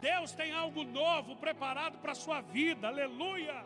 Deus 0.00 0.32
tem 0.32 0.50
algo 0.50 0.82
novo 0.82 1.36
preparado 1.36 1.98
para 1.98 2.12
a 2.12 2.14
sua 2.14 2.40
vida, 2.40 2.88
aleluia. 2.88 3.62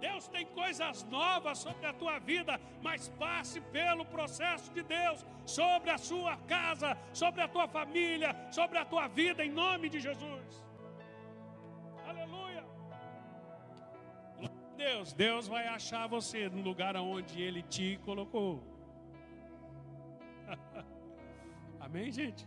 Deus 0.00 0.26
tem 0.26 0.44
coisas 0.46 1.04
novas 1.04 1.58
sobre 1.58 1.86
a 1.86 1.92
tua 1.92 2.18
vida, 2.18 2.60
mas 2.82 3.08
passe 3.08 3.60
pelo 3.60 4.04
processo 4.04 4.72
de 4.72 4.82
Deus 4.82 5.24
sobre 5.46 5.90
a 5.90 5.98
sua 5.98 6.36
casa, 6.48 6.98
sobre 7.12 7.40
a 7.40 7.48
tua 7.48 7.68
família, 7.68 8.34
sobre 8.50 8.78
a 8.78 8.84
tua 8.84 9.06
vida, 9.06 9.44
em 9.44 9.50
nome 9.50 9.88
de 9.88 10.00
Jesus. 10.00 10.67
Deus, 14.78 15.12
Deus 15.12 15.48
vai 15.48 15.66
achar 15.66 16.06
você 16.06 16.48
no 16.48 16.62
lugar 16.62 16.94
onde 16.96 17.42
Ele 17.42 17.62
te 17.74 17.86
colocou. 18.04 18.62
Amém, 21.86 22.08
gente? 22.18 22.46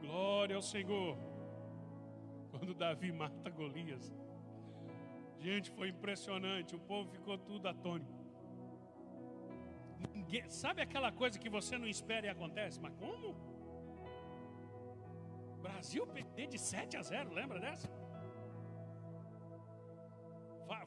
Glória 0.00 0.54
ao 0.54 0.62
Senhor. 0.62 1.18
Quando 2.52 2.72
Davi 2.82 3.10
mata 3.10 3.50
Golias, 3.50 4.04
gente, 5.40 5.70
foi 5.72 5.88
impressionante. 5.88 6.76
O 6.76 6.78
povo 6.78 7.10
ficou 7.16 7.36
tudo 7.36 7.66
atônito. 7.66 8.14
Ninguém, 10.14 10.48
sabe 10.48 10.80
aquela 10.82 11.10
coisa 11.10 11.38
que 11.38 11.50
você 11.58 11.76
não 11.76 11.88
espera 11.96 12.26
e 12.26 12.30
acontece? 12.30 12.80
Mas 12.80 12.94
como? 12.94 13.34
Brasil 15.60 16.06
perder 16.06 16.46
de 16.46 16.58
7 16.58 16.96
a 16.96 17.02
0, 17.02 17.34
lembra 17.40 17.58
dessa? 17.58 17.88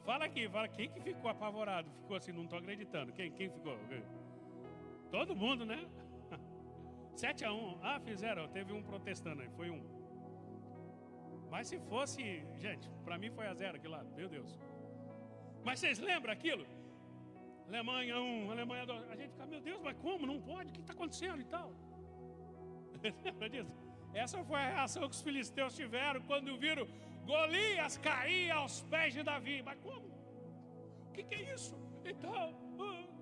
Fala 0.04 0.26
aqui, 0.26 0.48
fala 0.48 0.68
quem 0.68 0.90
que 0.90 1.00
ficou 1.00 1.30
apavorado? 1.30 1.90
Ficou 2.00 2.16
assim, 2.16 2.32
não 2.32 2.44
estou 2.44 2.58
acreditando. 2.58 3.12
Quem, 3.12 3.32
quem 3.32 3.48
ficou? 3.48 3.78
Todo 5.10 5.34
mundo, 5.34 5.64
né? 5.64 5.88
7 7.16 7.44
a 7.44 7.52
1. 7.52 7.78
Ah, 7.82 8.00
fizeram, 8.00 8.46
teve 8.48 8.72
um 8.72 8.82
protestando 8.82 9.40
aí, 9.40 9.48
foi 9.50 9.70
um. 9.70 9.82
Mas 11.50 11.68
se 11.68 11.78
fosse, 11.90 12.22
gente, 12.58 12.90
para 13.04 13.16
mim 13.16 13.30
foi 13.30 13.46
a 13.46 13.54
zero 13.54 13.76
aquilo 13.76 13.94
lá, 13.94 14.04
meu 14.16 14.28
Deus. 14.28 14.60
Mas 15.64 15.80
vocês 15.80 15.98
lembram 15.98 16.32
aquilo? 16.32 16.66
Alemanha 17.68 18.20
1, 18.20 18.50
Alemanha 18.50 18.84
2. 18.84 19.10
A 19.10 19.16
gente 19.16 19.30
fica, 19.30 19.46
meu 19.46 19.60
Deus, 19.60 19.80
mas 19.82 19.96
como? 19.98 20.26
Não 20.26 20.40
pode? 20.40 20.70
O 20.70 20.72
que 20.74 20.80
está 20.80 20.92
acontecendo 20.92 21.40
e 21.40 21.44
tal? 21.44 21.72
Lembra 23.24 23.48
disso? 23.48 23.74
Essa 24.12 24.44
foi 24.44 24.60
a 24.60 24.68
reação 24.68 25.08
que 25.08 25.14
os 25.14 25.22
filisteus 25.22 25.74
tiveram 25.74 26.20
quando 26.22 26.56
viram 26.58 26.86
Golias 27.26 27.98
caía 27.98 28.54
aos 28.54 28.82
pés 28.82 29.14
de 29.14 29.22
Davi. 29.22 29.62
Mas 29.62 29.78
como? 29.78 30.08
O 31.08 31.12
que, 31.12 31.22
que 31.22 31.34
é 31.34 31.54
isso? 31.54 31.76
Então. 32.04 32.52
Uh, 32.78 33.14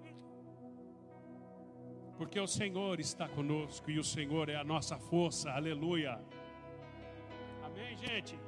porque 2.17 2.39
o 2.39 2.47
Senhor 2.47 3.01
está 3.01 3.29
conosco 3.29 3.91
e 3.91 3.99
o 3.99 4.05
Senhor 4.05 4.49
é 4.49 4.57
a 4.57 4.65
nossa 4.65 4.99
força, 4.99 5.51
aleluia. 5.51 6.21
Amém, 7.65 7.97
gente? 7.97 8.39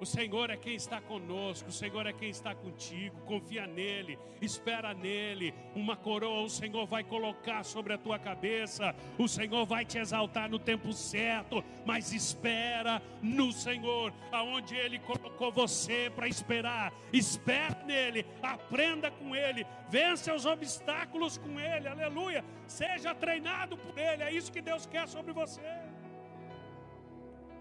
O 0.00 0.06
Senhor 0.06 0.48
é 0.48 0.56
quem 0.56 0.76
está 0.76 0.98
conosco, 0.98 1.68
o 1.68 1.72
Senhor 1.72 2.06
é 2.06 2.12
quem 2.12 2.30
está 2.30 2.54
contigo. 2.54 3.20
Confia 3.26 3.66
nele, 3.66 4.18
espera 4.40 4.94
nele. 4.94 5.52
Uma 5.74 5.94
coroa 5.94 6.40
o 6.40 6.48
Senhor 6.48 6.86
vai 6.86 7.04
colocar 7.04 7.62
sobre 7.62 7.92
a 7.92 7.98
tua 7.98 8.18
cabeça. 8.18 8.96
O 9.18 9.28
Senhor 9.28 9.66
vai 9.66 9.84
te 9.84 9.98
exaltar 9.98 10.48
no 10.48 10.58
tempo 10.58 10.90
certo, 10.94 11.62
mas 11.84 12.14
espera 12.14 13.02
no 13.20 13.52
Senhor, 13.52 14.10
aonde 14.32 14.74
ele 14.74 14.98
colocou 15.00 15.52
você 15.52 16.10
para 16.16 16.26
esperar. 16.26 16.94
Espera 17.12 17.84
nele, 17.84 18.24
aprenda 18.42 19.10
com 19.10 19.36
ele, 19.36 19.66
vença 19.90 20.34
os 20.34 20.46
obstáculos 20.46 21.36
com 21.36 21.60
ele. 21.60 21.86
Aleluia. 21.86 22.42
Seja 22.66 23.14
treinado 23.14 23.76
por 23.76 23.98
ele. 23.98 24.22
É 24.22 24.32
isso 24.32 24.50
que 24.50 24.62
Deus 24.62 24.86
quer 24.86 25.06
sobre 25.06 25.34
você. 25.34 25.60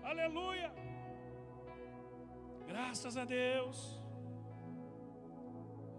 Aleluia. 0.04 0.72
Graças 2.70 3.18
a 3.18 3.26
Deus. 3.26 4.00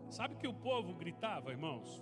Sabe 0.09 0.37
que 0.37 0.46
o 0.46 0.54
povo 0.54 0.94
gritava, 0.94 1.50
irmãos? 1.50 2.00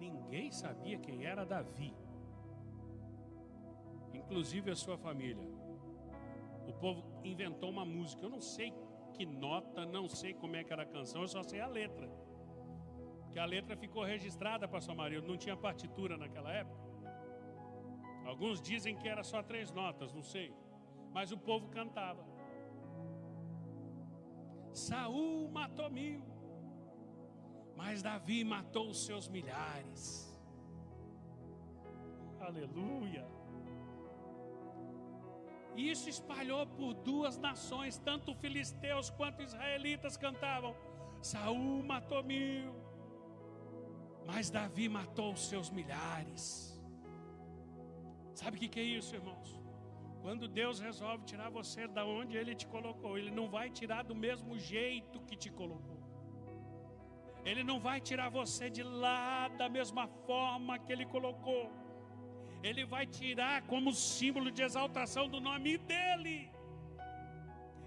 Ninguém 0.00 0.50
sabia 0.50 0.98
quem 0.98 1.24
era 1.24 1.46
Davi, 1.46 1.94
inclusive 4.12 4.72
a 4.72 4.74
sua 4.74 4.98
família. 4.98 5.48
O 6.66 6.72
povo 6.72 7.04
inventou 7.22 7.70
uma 7.70 7.84
música, 7.84 8.24
eu 8.24 8.30
não 8.30 8.40
sei 8.40 8.74
que 9.14 9.24
nota, 9.24 9.86
não 9.86 10.08
sei 10.08 10.34
como 10.34 10.56
é 10.56 10.64
que 10.64 10.72
era 10.72 10.82
a 10.82 10.86
canção, 10.86 11.22
eu 11.22 11.28
só 11.28 11.42
sei 11.44 11.60
a 11.60 11.68
letra. 11.68 12.10
Que 13.30 13.38
a 13.38 13.44
letra 13.44 13.76
ficou 13.76 14.02
registrada 14.02 14.66
para 14.66 14.80
sua 14.80 14.94
Maria, 14.94 15.20
não 15.20 15.36
tinha 15.36 15.56
partitura 15.56 16.16
naquela 16.16 16.52
época. 16.52 16.84
Alguns 18.24 18.60
dizem 18.60 18.96
que 18.96 19.08
era 19.08 19.22
só 19.22 19.40
três 19.40 19.70
notas, 19.70 20.12
não 20.12 20.22
sei. 20.22 20.52
Mas 21.12 21.30
o 21.30 21.38
povo 21.38 21.68
cantava. 21.68 22.35
Saul 24.76 25.48
matou 25.48 25.88
mil, 25.90 26.22
mas 27.74 28.02
Davi 28.02 28.44
matou 28.44 28.90
os 28.90 29.06
seus 29.06 29.26
milhares. 29.26 30.04
Aleluia. 32.38 33.26
E 35.74 35.90
isso 35.90 36.10
espalhou 36.10 36.66
por 36.66 36.92
duas 36.92 37.38
nações, 37.38 37.98
tanto 37.98 38.34
filisteus 38.34 39.08
quanto 39.08 39.42
israelitas 39.42 40.16
cantavam: 40.16 40.76
Saul 41.22 41.82
matou 41.82 42.22
mil, 42.22 42.74
mas 44.26 44.50
Davi 44.50 44.90
matou 44.90 45.32
os 45.32 45.48
seus 45.48 45.70
milhares. 45.70 46.78
Sabe 48.34 48.58
o 48.58 48.60
que 48.60 48.78
é 48.78 48.82
isso, 48.82 49.14
irmãos? 49.14 49.65
Quando 50.26 50.46
Deus 50.60 50.76
resolve 50.86 51.24
tirar 51.30 51.50
você 51.56 51.82
da 51.96 52.04
onde 52.04 52.36
Ele 52.36 52.52
te 52.60 52.66
colocou, 52.72 53.10
Ele 53.18 53.30
não 53.38 53.44
vai 53.48 53.66
tirar 53.78 54.02
do 54.10 54.14
mesmo 54.24 54.54
jeito 54.58 55.20
que 55.26 55.36
te 55.42 55.50
colocou. 55.58 55.98
Ele 57.50 57.62
não 57.68 57.78
vai 57.84 57.98
tirar 58.08 58.28
você 58.28 58.68
de 58.76 58.82
lá 59.04 59.46
da 59.60 59.68
mesma 59.76 60.04
forma 60.26 60.80
que 60.80 60.92
Ele 60.94 61.06
colocou. 61.14 61.64
Ele 62.68 62.84
vai 62.94 63.04
tirar 63.18 63.56
como 63.72 63.92
símbolo 63.92 64.50
de 64.50 64.62
exaltação 64.68 65.28
do 65.34 65.40
nome 65.48 65.78
dEle. 65.92 66.50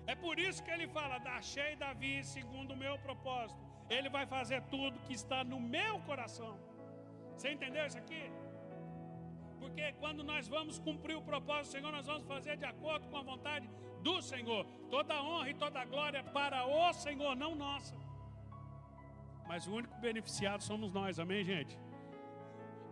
É 0.07 0.15
por 0.25 0.39
isso 0.47 0.63
que 0.63 0.71
ele 0.75 0.87
fala: 0.97 1.17
Achei 1.39 1.71
Davi 1.75 2.15
segundo 2.23 2.71
o 2.75 2.81
meu 2.85 2.97
propósito. 3.07 3.59
Ele 3.97 4.09
vai 4.17 4.25
fazer 4.35 4.61
tudo 4.75 5.03
que 5.07 5.15
está 5.21 5.43
no 5.43 5.59
meu 5.59 5.95
coração. 6.11 6.53
Você 7.35 7.51
entendeu 7.51 7.85
isso 7.85 8.01
aqui? 8.03 8.23
Porque 9.59 9.93
quando 9.93 10.23
nós 10.23 10.47
vamos 10.47 10.79
cumprir 10.79 11.15
o 11.15 11.21
propósito 11.21 11.67
do 11.67 11.71
Senhor, 11.77 11.91
nós 11.91 12.05
vamos 12.05 12.25
fazer 12.25 12.57
de 12.57 12.65
acordo 12.65 13.07
com 13.07 13.17
a 13.17 13.21
vontade 13.21 13.69
do 14.01 14.21
Senhor. 14.21 14.65
Toda 14.89 15.21
honra 15.21 15.49
e 15.49 15.53
toda 15.53 15.85
glória 15.85 16.23
para 16.23 16.65
o 16.65 16.93
Senhor, 16.93 17.35
não 17.35 17.55
nossa. 17.55 17.95
Mas 19.47 19.67
o 19.67 19.73
único 19.73 19.95
beneficiado 19.99 20.61
somos 20.61 20.91
nós, 20.93 21.19
amém, 21.19 21.43
gente? 21.43 21.77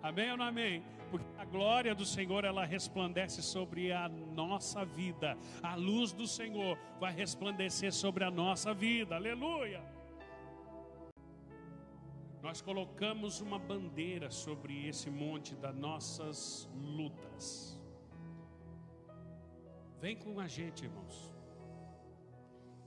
Amém 0.01 0.31
ou 0.31 0.37
não 0.37 0.45
amém? 0.45 0.83
Porque 1.09 1.25
a 1.37 1.45
glória 1.45 1.95
do 1.95 2.05
Senhor 2.05 2.43
ela 2.43 2.65
resplandece 2.65 3.41
sobre 3.41 3.91
a 3.91 4.09
nossa 4.09 4.83
vida. 4.83 5.37
A 5.63 5.75
luz 5.75 6.11
do 6.11 6.27
Senhor 6.27 6.77
vai 6.99 7.13
resplandecer 7.13 7.93
sobre 7.93 8.23
a 8.23 8.31
nossa 8.31 8.73
vida. 8.73 9.15
Aleluia. 9.15 9.96
Nós 12.41 12.61
colocamos 12.61 13.41
uma 13.41 13.57
bandeira 13.57 14.29
sobre 14.29 14.87
esse 14.87 15.09
monte 15.09 15.55
das 15.55 15.75
nossas 15.75 16.69
lutas. 16.75 17.77
Vem 19.99 20.15
com 20.15 20.39
a 20.39 20.47
gente, 20.47 20.85
irmãos. 20.85 21.33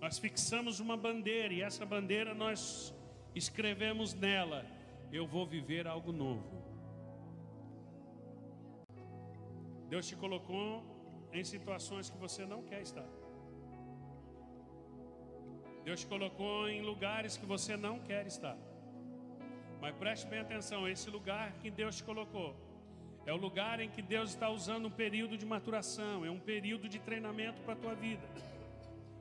Nós 0.01 0.19
fixamos 0.19 0.81
uma 0.81 0.97
bandeira 0.97 1.53
e 1.53 1.61
essa 1.61 1.85
bandeira 1.85 2.33
nós 2.33 2.95
escrevemos 3.35 4.15
nela: 4.15 4.65
Eu 5.13 5.27
vou 5.27 5.45
viver 5.45 5.87
algo 5.87 6.13
novo. 6.13 6.71
Deus 9.89 10.07
te 10.07 10.15
colocou 10.15 10.85
em 11.33 11.43
situações 11.43 12.09
que 12.09 12.17
você 12.17 12.47
não 12.47 12.63
quer 12.63 12.81
estar. 12.83 13.09
Deus 15.85 16.01
te 16.01 16.07
colocou 16.07 16.69
em 16.69 16.81
lugares 16.83 17.37
que 17.37 17.45
você 17.45 17.77
não 17.77 17.99
quer 17.99 18.25
estar. 18.27 18.57
Mas 19.81 19.95
preste 19.97 20.27
bem 20.27 20.41
atenção: 20.41 20.89
esse 20.89 21.09
lugar 21.11 21.53
que 21.61 21.71
Deus 21.71 21.97
te 21.97 22.05
colocou 22.05 22.55
é 23.27 23.33
o 23.33 23.37
lugar 23.37 23.81
em 23.81 23.91
que 23.95 24.03
Deus 24.03 24.31
está 24.31 24.49
usando 24.49 24.87
um 24.87 24.97
período 25.03 25.37
de 25.37 25.47
maturação, 25.47 26.25
é 26.25 26.31
um 26.31 26.39
período 26.53 26.89
de 26.89 26.99
treinamento 26.99 27.61
para 27.63 27.75
a 27.75 27.77
tua 27.77 27.95
vida. 27.95 28.27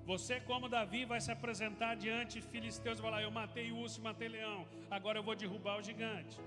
Você, 0.05 0.39
como 0.39 0.67
Davi, 0.67 1.05
vai 1.05 1.21
se 1.21 1.31
apresentar 1.31 1.95
diante 1.95 2.39
de 2.39 2.47
filisteus 2.53 2.97
e 2.99 3.01
falar: 3.01 3.21
Eu 3.21 3.31
matei 3.31 3.71
o 3.71 3.77
urso 3.77 3.99
e 3.99 4.03
matei 4.03 4.27
o 4.27 4.31
leão, 4.31 4.67
agora 4.89 5.19
eu 5.19 5.23
vou 5.23 5.35
derrubar 5.35 5.77
o 5.77 5.83
gigante. 5.83 6.37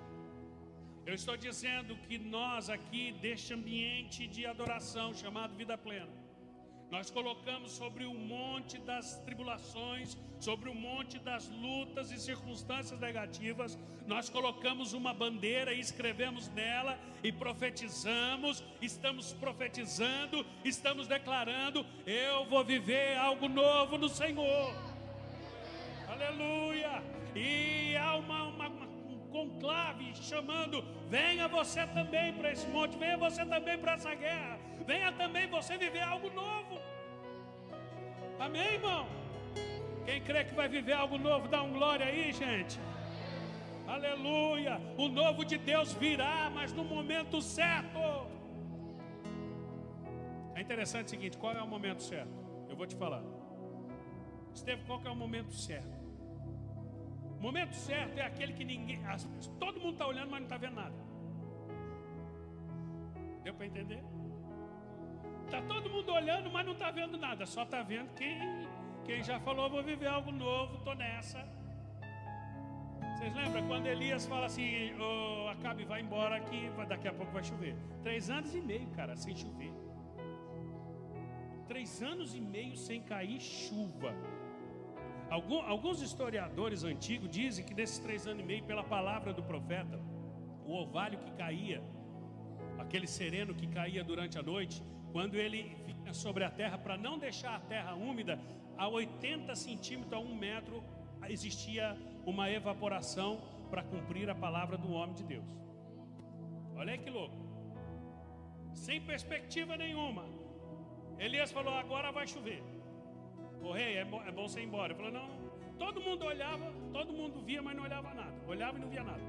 Eu 1.05 1.15
estou 1.15 1.37
dizendo 1.37 1.97
que 1.97 2.17
nós 2.19 2.71
aqui, 2.71 3.13
deste 3.25 3.53
ambiente 3.55 4.27
de 4.27 4.47
adoração 4.47 5.13
chamado 5.13 5.55
Vida 5.55 5.77
Plena, 5.77 6.22
nós 6.93 7.11
colocamos 7.11 7.73
sobre 7.73 8.05
o 8.05 8.13
monte 8.13 8.77
das 8.77 9.17
tribulações, 9.21 10.15
sobre 10.39 10.69
o 10.69 10.75
monte 10.75 11.19
das 11.19 11.49
lutas 11.49 12.13
e 12.13 12.19
circunstâncias 12.21 13.01
negativas, 13.01 13.79
nós 14.07 14.29
colocamos 14.29 14.93
uma 14.93 15.15
bandeira 15.15 15.73
e 15.73 15.81
escrevemos 15.81 16.51
nela 16.51 16.99
e 17.25 17.33
profetizamos, 17.33 18.63
estamos 18.83 19.33
profetizando, 19.33 20.45
estamos 20.63 21.09
declarando: 21.09 21.87
eu 22.07 22.45
vou 22.45 22.63
viver 22.63 23.17
algo 23.17 23.49
novo 23.49 23.97
no 23.97 24.11
Senhor. 24.11 24.75
Aleluia! 26.07 27.03
E 27.35 27.97
há 27.97 28.17
uma, 28.17 28.49
uma, 28.49 28.69
um 28.69 29.31
conclave 29.31 30.15
chamando: 30.17 30.85
venha 31.09 31.49
você 31.49 31.87
também 31.87 32.35
para 32.35 32.53
esse 32.53 32.67
monte, 32.67 32.99
venha 32.99 33.17
você 33.17 33.47
também 33.47 33.79
para 33.79 33.95
essa 33.95 34.15
guerra 34.15 34.61
venha 34.83 35.13
também 35.13 35.47
você 35.47 35.77
viver 35.77 36.03
algo 36.03 36.31
novo. 36.31 36.81
Amém, 38.45 38.75
irmão? 38.75 39.07
Quem 40.05 40.21
crê 40.29 40.41
que 40.45 40.55
vai 40.61 40.69
viver 40.69 40.95
algo 40.95 41.17
novo, 41.17 41.47
dá 41.47 41.63
um 41.63 41.73
glória 41.73 42.07
aí, 42.07 42.33
gente. 42.33 42.77
Aleluia. 43.87 44.81
O 44.99 45.07
novo 45.09 45.45
de 45.45 45.57
Deus 45.57 45.93
virá, 45.93 46.51
mas 46.57 46.73
no 46.73 46.85
momento 46.85 47.41
certo. 47.41 48.01
É 50.57 50.61
interessante 50.61 51.07
o 51.07 51.11
seguinte: 51.11 51.39
qual 51.39 51.55
é 51.55 51.63
o 51.63 51.69
momento 51.69 52.03
certo? 52.03 52.37
Eu 52.69 52.75
vou 52.75 52.87
te 52.87 52.97
falar. 52.97 53.23
Esteve, 54.53 54.83
qual 54.89 55.01
é 55.05 55.11
o 55.11 55.17
momento 55.25 55.55
certo? 55.55 55.97
O 57.39 57.43
momento 57.43 57.75
certo 57.75 58.19
é 58.19 58.23
aquele 58.23 58.55
que 58.55 58.65
ninguém. 58.65 59.01
Todo 59.61 59.81
mundo 59.81 59.93
está 59.93 60.07
olhando, 60.09 60.31
mas 60.31 60.41
não 60.41 60.47
está 60.47 60.57
vendo 60.57 60.75
nada. 60.75 60.99
Deu 63.45 63.55
para 63.55 63.67
entender? 63.67 64.03
Está 65.53 65.61
todo 65.75 65.91
mundo 65.91 66.11
olhando, 66.11 66.51
mas 66.51 66.65
não 66.65 66.73
está 66.73 66.91
vendo 66.91 67.19
nada. 67.19 67.45
Só 67.45 67.65
está 67.65 67.83
vendo 67.83 68.11
quem, 68.15 68.39
quem 69.05 69.23
já 69.23 69.39
falou: 69.39 69.69
vou 69.69 69.83
viver 69.83 70.07
algo 70.07 70.33
novo, 70.33 70.77
estou 70.77 70.95
nessa. 70.95 71.41
Vocês 73.15 73.35
lembram 73.35 73.67
quando 73.69 73.87
Elias 73.87 74.27
fala 74.27 74.47
assim: 74.47 74.95
oh, 74.99 75.49
Acabe, 75.49 75.85
vai 75.85 76.01
embora 76.01 76.41
que 76.41 76.71
daqui 76.89 77.07
a 77.07 77.13
pouco 77.13 77.31
vai 77.33 77.45
chover. 77.45 77.77
Três 78.03 78.31
anos 78.31 78.55
e 78.55 78.63
meio, 78.63 78.87
cara, 78.93 79.15
sem 79.15 79.37
chover. 79.37 79.75
Três 81.69 82.03
anos 82.03 82.35
e 82.35 82.41
meio 82.41 82.75
sem 82.75 83.03
cair 83.03 83.39
chuva. 83.39 84.15
alguns 85.75 86.01
historiadores 86.01 86.83
antigos 86.83 87.29
dizem 87.29 87.63
que 87.63 87.75
nesses 87.75 87.99
três 87.99 88.27
anos 88.27 88.43
e 88.43 88.47
meio, 88.47 88.65
pela 88.65 88.85
palavra 88.85 89.35
do 89.35 89.43
profeta, 89.43 90.01
o 90.65 90.73
orvalho 90.81 91.19
que 91.19 91.31
caía, 91.33 91.83
aquele 92.79 93.07
sereno 93.07 93.55
que 93.55 93.67
caía 93.67 94.03
durante 94.03 94.39
a 94.39 94.43
noite, 94.43 94.83
quando 95.13 95.37
ele 95.37 95.77
vinha 95.87 96.13
sobre 96.15 96.43
a 96.43 96.51
terra, 96.51 96.79
para 96.79 96.97
não 96.97 97.19
deixar 97.19 97.55
a 97.55 97.61
terra 97.61 97.95
úmida, 97.95 98.41
a 98.77 98.89
80 98.89 99.55
centímetros 99.55 100.15
a 100.15 100.19
um 100.19 100.35
metro 100.35 100.83
existia 101.29 101.97
uma 102.27 102.51
evaporação 102.51 103.41
para 103.71 103.83
cumprir 103.83 104.29
a 104.29 104.35
palavra 104.35 104.77
do 104.77 104.91
homem 104.93 105.15
de 105.15 105.25
Deus. 105.25 105.51
Olha 106.75 106.93
aí 106.93 106.99
que 106.99 107.11
louco. 107.11 107.37
Sem 108.75 109.01
perspectiva 109.01 109.77
nenhuma. 109.77 110.25
Elias 111.19 111.53
falou: 111.53 111.75
agora 111.75 112.11
vai 112.11 112.27
chover. 112.27 112.63
O 113.63 113.71
rei, 113.73 113.97
é 113.97 114.05
bom, 114.05 114.21
é 114.23 114.33
bom 114.33 114.49
você 114.49 114.61
ir 114.61 114.65
embora. 114.65 114.93
Ele 114.93 115.01
falou: 115.01 115.13
não. 115.13 115.43
Todo 115.79 116.01
mundo 116.01 116.25
olhava, 116.25 116.73
todo 116.93 117.13
mundo 117.13 117.41
via, 117.41 117.63
mas 117.63 117.77
não 117.77 117.85
olhava 117.85 118.15
nada. 118.15 118.35
Olhava 118.47 118.79
e 118.79 118.81
não 118.81 118.89
via 118.89 119.05
nada. 119.05 119.23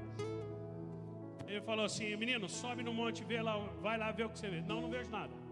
Ele 1.46 1.60
falou 1.60 1.84
assim: 1.84 2.16
menino, 2.16 2.48
sobe 2.48 2.82
no 2.82 2.92
monte, 2.92 3.22
vê 3.24 3.40
lá, 3.42 3.56
vai 3.80 3.96
lá 3.98 4.10
ver 4.10 4.26
o 4.26 4.30
que 4.30 4.38
você 4.38 4.48
vê. 4.48 4.60
Não, 4.60 4.80
não 4.80 4.90
vejo 4.90 5.10
nada. 5.10 5.43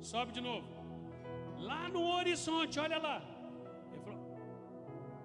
Sobe 0.00 0.32
de 0.32 0.40
novo. 0.40 0.66
Lá 1.58 1.88
no 1.88 2.02
horizonte, 2.06 2.78
olha 2.78 2.98
lá. 2.98 3.22
Ele 3.92 4.00
falou: 4.02 4.20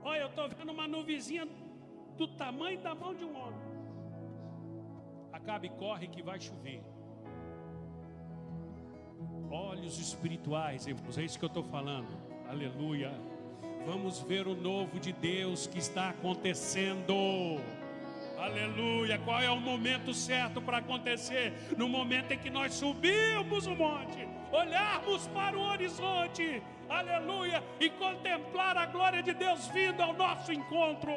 Olha, 0.04 0.22
eu 0.22 0.28
estou 0.28 0.50
vendo 0.50 0.72
uma 0.72 0.88
nuvizinha 0.88 1.48
do 2.18 2.28
tamanho 2.28 2.80
da 2.82 2.96
mão 2.96 3.14
de 3.14 3.24
um 3.24 3.36
homem. 3.36 3.62
Acabe, 5.32 5.70
corre 5.70 6.08
que 6.08 6.22
vai 6.22 6.40
chover. 6.40 6.84
Olhos 9.50 10.00
espirituais, 10.00 10.88
irmãos, 10.88 11.18
é 11.18 11.24
isso 11.24 11.38
que 11.38 11.46
eu 11.46 11.48
estou 11.48 11.64
falando. 11.64 12.08
Aleluia. 12.50 13.12
Vamos 13.86 14.22
ver 14.22 14.48
o 14.48 14.56
novo 14.56 15.00
de 15.00 15.12
Deus 15.12 15.68
que 15.68 15.78
está 15.78 16.10
acontecendo. 16.10 17.14
Aleluia. 18.38 19.18
Qual 19.20 19.42
é 19.42 19.50
o 19.50 19.60
momento 19.60 20.14
certo 20.14 20.62
para 20.62 20.78
acontecer? 20.78 21.54
No 21.78 21.88
momento 21.88 22.32
em 22.32 22.38
que 22.38 22.50
nós 22.50 22.74
subimos 22.74 23.68
o 23.68 23.76
monte, 23.76 24.28
olharmos 24.62 25.28
para 25.38 25.58
o 25.58 25.64
horizonte, 25.72 26.62
aleluia, 26.88 27.64
e 27.80 27.90
contemplar 28.04 28.78
a 28.78 28.86
glória 28.86 29.22
de 29.28 29.34
Deus 29.34 29.68
vindo 29.68 30.02
ao 30.02 30.14
nosso 30.14 30.52
encontro. 30.60 31.14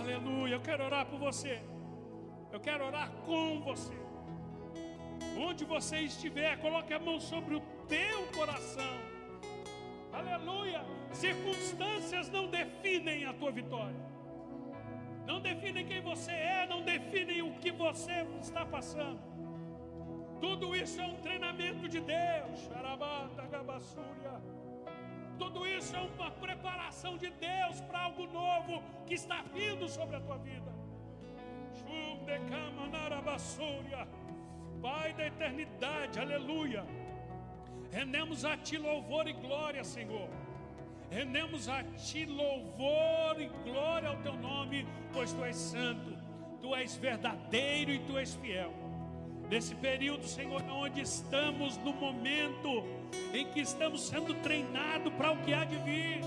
Aleluia. 0.00 0.54
Eu 0.56 0.60
quero 0.60 0.84
orar 0.84 1.06
por 1.06 1.18
você. 1.18 1.62
Eu 2.52 2.60
quero 2.60 2.84
orar 2.84 3.10
com 3.24 3.60
você. 3.60 3.94
Onde 5.48 5.64
você 5.64 5.96
estiver, 6.00 6.58
coloque 6.58 6.92
a 6.92 6.98
mão 6.98 7.18
sobre 7.20 7.54
o 7.54 7.60
teu 7.94 8.26
coração. 8.38 8.94
Aleluia. 10.12 10.82
Circunstâncias 11.12 12.28
não 12.28 12.48
definem 12.48 13.24
a 13.26 13.32
tua 13.32 13.52
vitória 13.52 14.16
não 15.26 15.40
definem 15.40 15.84
quem 15.84 16.00
você 16.00 16.30
é, 16.30 16.66
não 16.68 16.82
definem 16.82 17.42
o 17.42 17.52
que 17.54 17.72
você 17.72 18.24
está 18.40 18.64
passando. 18.64 19.35
Tudo 20.40 20.74
isso 20.76 21.00
é 21.00 21.06
um 21.06 21.16
treinamento 21.16 21.88
de 21.88 22.00
Deus. 22.00 22.68
Tudo 25.38 25.66
isso 25.66 25.94
é 25.94 26.00
uma 26.00 26.30
preparação 26.30 27.16
de 27.16 27.30
Deus 27.30 27.80
para 27.82 28.00
algo 28.04 28.26
novo 28.26 28.82
que 29.06 29.14
está 29.14 29.42
vindo 29.42 29.88
sobre 29.88 30.16
a 30.16 30.20
tua 30.20 30.38
vida. 30.38 30.74
Pai 34.80 35.12
da 35.14 35.26
eternidade, 35.26 36.18
aleluia. 36.18 36.84
Rendemos 37.90 38.44
a 38.44 38.56
Ti 38.56 38.78
louvor 38.78 39.26
e 39.26 39.32
glória, 39.32 39.82
Senhor 39.84 40.28
rendemos 41.10 41.68
a 41.68 41.82
Ti 41.82 42.26
louvor 42.26 43.40
e 43.40 43.48
glória 43.64 44.08
ao 44.08 44.16
Teu 44.16 44.34
nome, 44.34 44.86
pois 45.12 45.32
Tu 45.32 45.44
és 45.44 45.56
santo, 45.56 46.16
Tu 46.60 46.74
és 46.74 46.96
verdadeiro 46.96 47.90
e 47.90 47.98
Tu 48.00 48.18
és 48.18 48.34
fiel. 48.34 48.85
Nesse 49.48 49.74
período, 49.74 50.26
Senhor, 50.26 50.62
onde 50.70 51.00
estamos 51.00 51.76
no 51.78 51.92
momento 51.92 52.84
em 53.32 53.46
que 53.46 53.60
estamos 53.60 54.08
sendo 54.08 54.34
treinados 54.34 55.12
para 55.14 55.32
o 55.32 55.36
que 55.38 55.54
há 55.54 55.64
de 55.64 55.76
vir. 55.76 56.20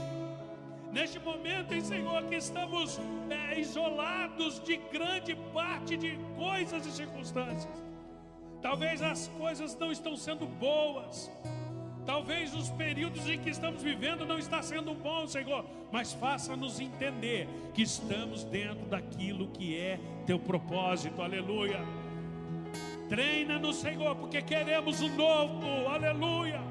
Neste 0.92 1.20
momento, 1.20 1.74
em 1.74 1.82
Senhor, 1.82 2.24
que 2.24 2.36
estamos 2.36 3.00
é, 3.30 3.60
isolados 3.60 4.60
de 4.64 4.78
grande 4.78 5.36
parte 5.54 5.98
de 5.98 6.18
coisas 6.36 6.86
e 6.86 6.92
circunstâncias. 6.92 7.84
Talvez 8.62 9.02
as 9.02 9.28
coisas 9.38 9.78
não 9.78 9.92
estão 9.92 10.16
sendo 10.16 10.46
boas, 10.46 11.30
Talvez 12.10 12.56
os 12.56 12.72
períodos 12.72 13.30
em 13.30 13.38
que 13.38 13.52
estamos 13.52 13.84
vivendo 13.84 14.26
não 14.26 14.40
está 14.40 14.64
sendo 14.64 14.96
bom, 14.96 15.28
Senhor, 15.28 15.64
mas 15.92 16.12
faça-nos 16.12 16.80
entender 16.80 17.48
que 17.76 17.84
estamos 17.84 18.44
dentro 18.44 18.84
daquilo 18.88 19.50
que 19.50 19.78
é 19.78 20.00
teu 20.26 20.40
propósito. 20.40 21.22
Aleluia. 21.22 21.78
Treina-nos, 23.10 23.78
Senhor, 23.78 24.16
porque 24.16 24.40
queremos 24.42 25.02
o 25.02 25.10
novo. 25.10 25.88
Aleluia. 25.90 26.62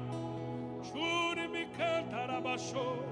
Jure 0.81 1.47
me 1.49 1.65
cantarabachou. 1.77 3.08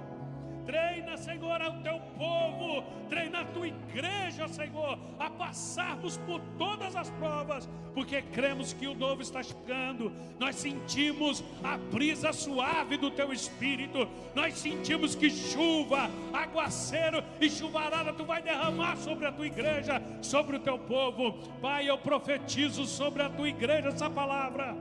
Treina, 0.67 1.15
Senhor, 1.15 1.62
o 1.62 1.82
teu 1.82 1.97
povo, 2.17 2.84
treina 3.08 3.39
a 3.39 3.45
tua 3.45 3.69
igreja, 3.69 4.49
Senhor, 4.49 4.99
a 5.17 5.30
passarmos 5.30 6.17
por 6.17 6.41
todas 6.58 6.93
as 6.93 7.10
provas, 7.12 7.69
porque 7.93 8.21
cremos 8.21 8.73
que 8.73 8.86
o 8.86 8.93
novo 8.93 9.21
está 9.21 9.41
chegando. 9.41 10.12
Nós 10.38 10.58
sentimos 10.58 11.41
a 11.63 11.77
brisa 11.77 12.34
suave 12.34 12.97
do 12.97 13.10
teu 13.10 13.32
espírito, 13.32 14.10
nós 14.36 14.56
sentimos 14.56 15.15
que 15.15 15.30
chuva, 15.30 16.12
aguaceiro 16.34 17.23
e 17.39 17.49
chuvarada 17.49 18.12
tu 18.12 18.25
vai 18.25 18.41
derramar 18.41 18.97
sobre 18.97 19.25
a 19.25 19.32
tua 19.32 19.47
igreja, 19.47 20.01
sobre 20.21 20.58
o 20.58 20.60
teu 20.60 20.77
povo. 20.77 21.32
Pai, 21.62 21.89
eu 21.89 21.97
profetizo 21.97 22.86
sobre 22.86 23.23
a 23.23 23.30
tua 23.30 23.47
igreja 23.47 23.88
essa 23.88 24.10
palavra. 24.10 24.75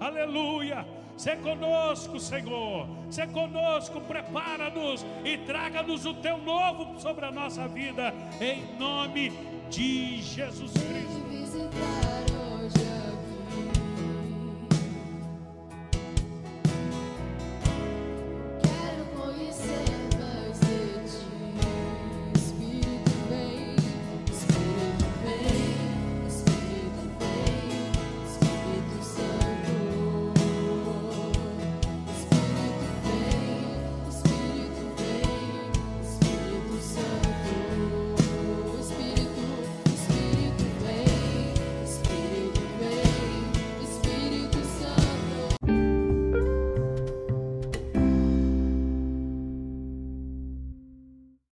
Aleluia 0.00 0.86
Sê 1.18 1.34
conosco, 1.34 2.20
Senhor. 2.20 2.86
Sê 3.10 3.26
conosco, 3.26 4.00
prepara-nos 4.00 5.04
e 5.24 5.36
traga-nos 5.38 6.06
o 6.06 6.14
teu 6.14 6.38
novo 6.38 7.00
sobre 7.00 7.26
a 7.26 7.32
nossa 7.32 7.66
vida, 7.66 8.14
em 8.40 8.78
nome 8.78 9.32
de 9.68 10.22
Jesus 10.22 10.72
Cristo. 10.72 12.07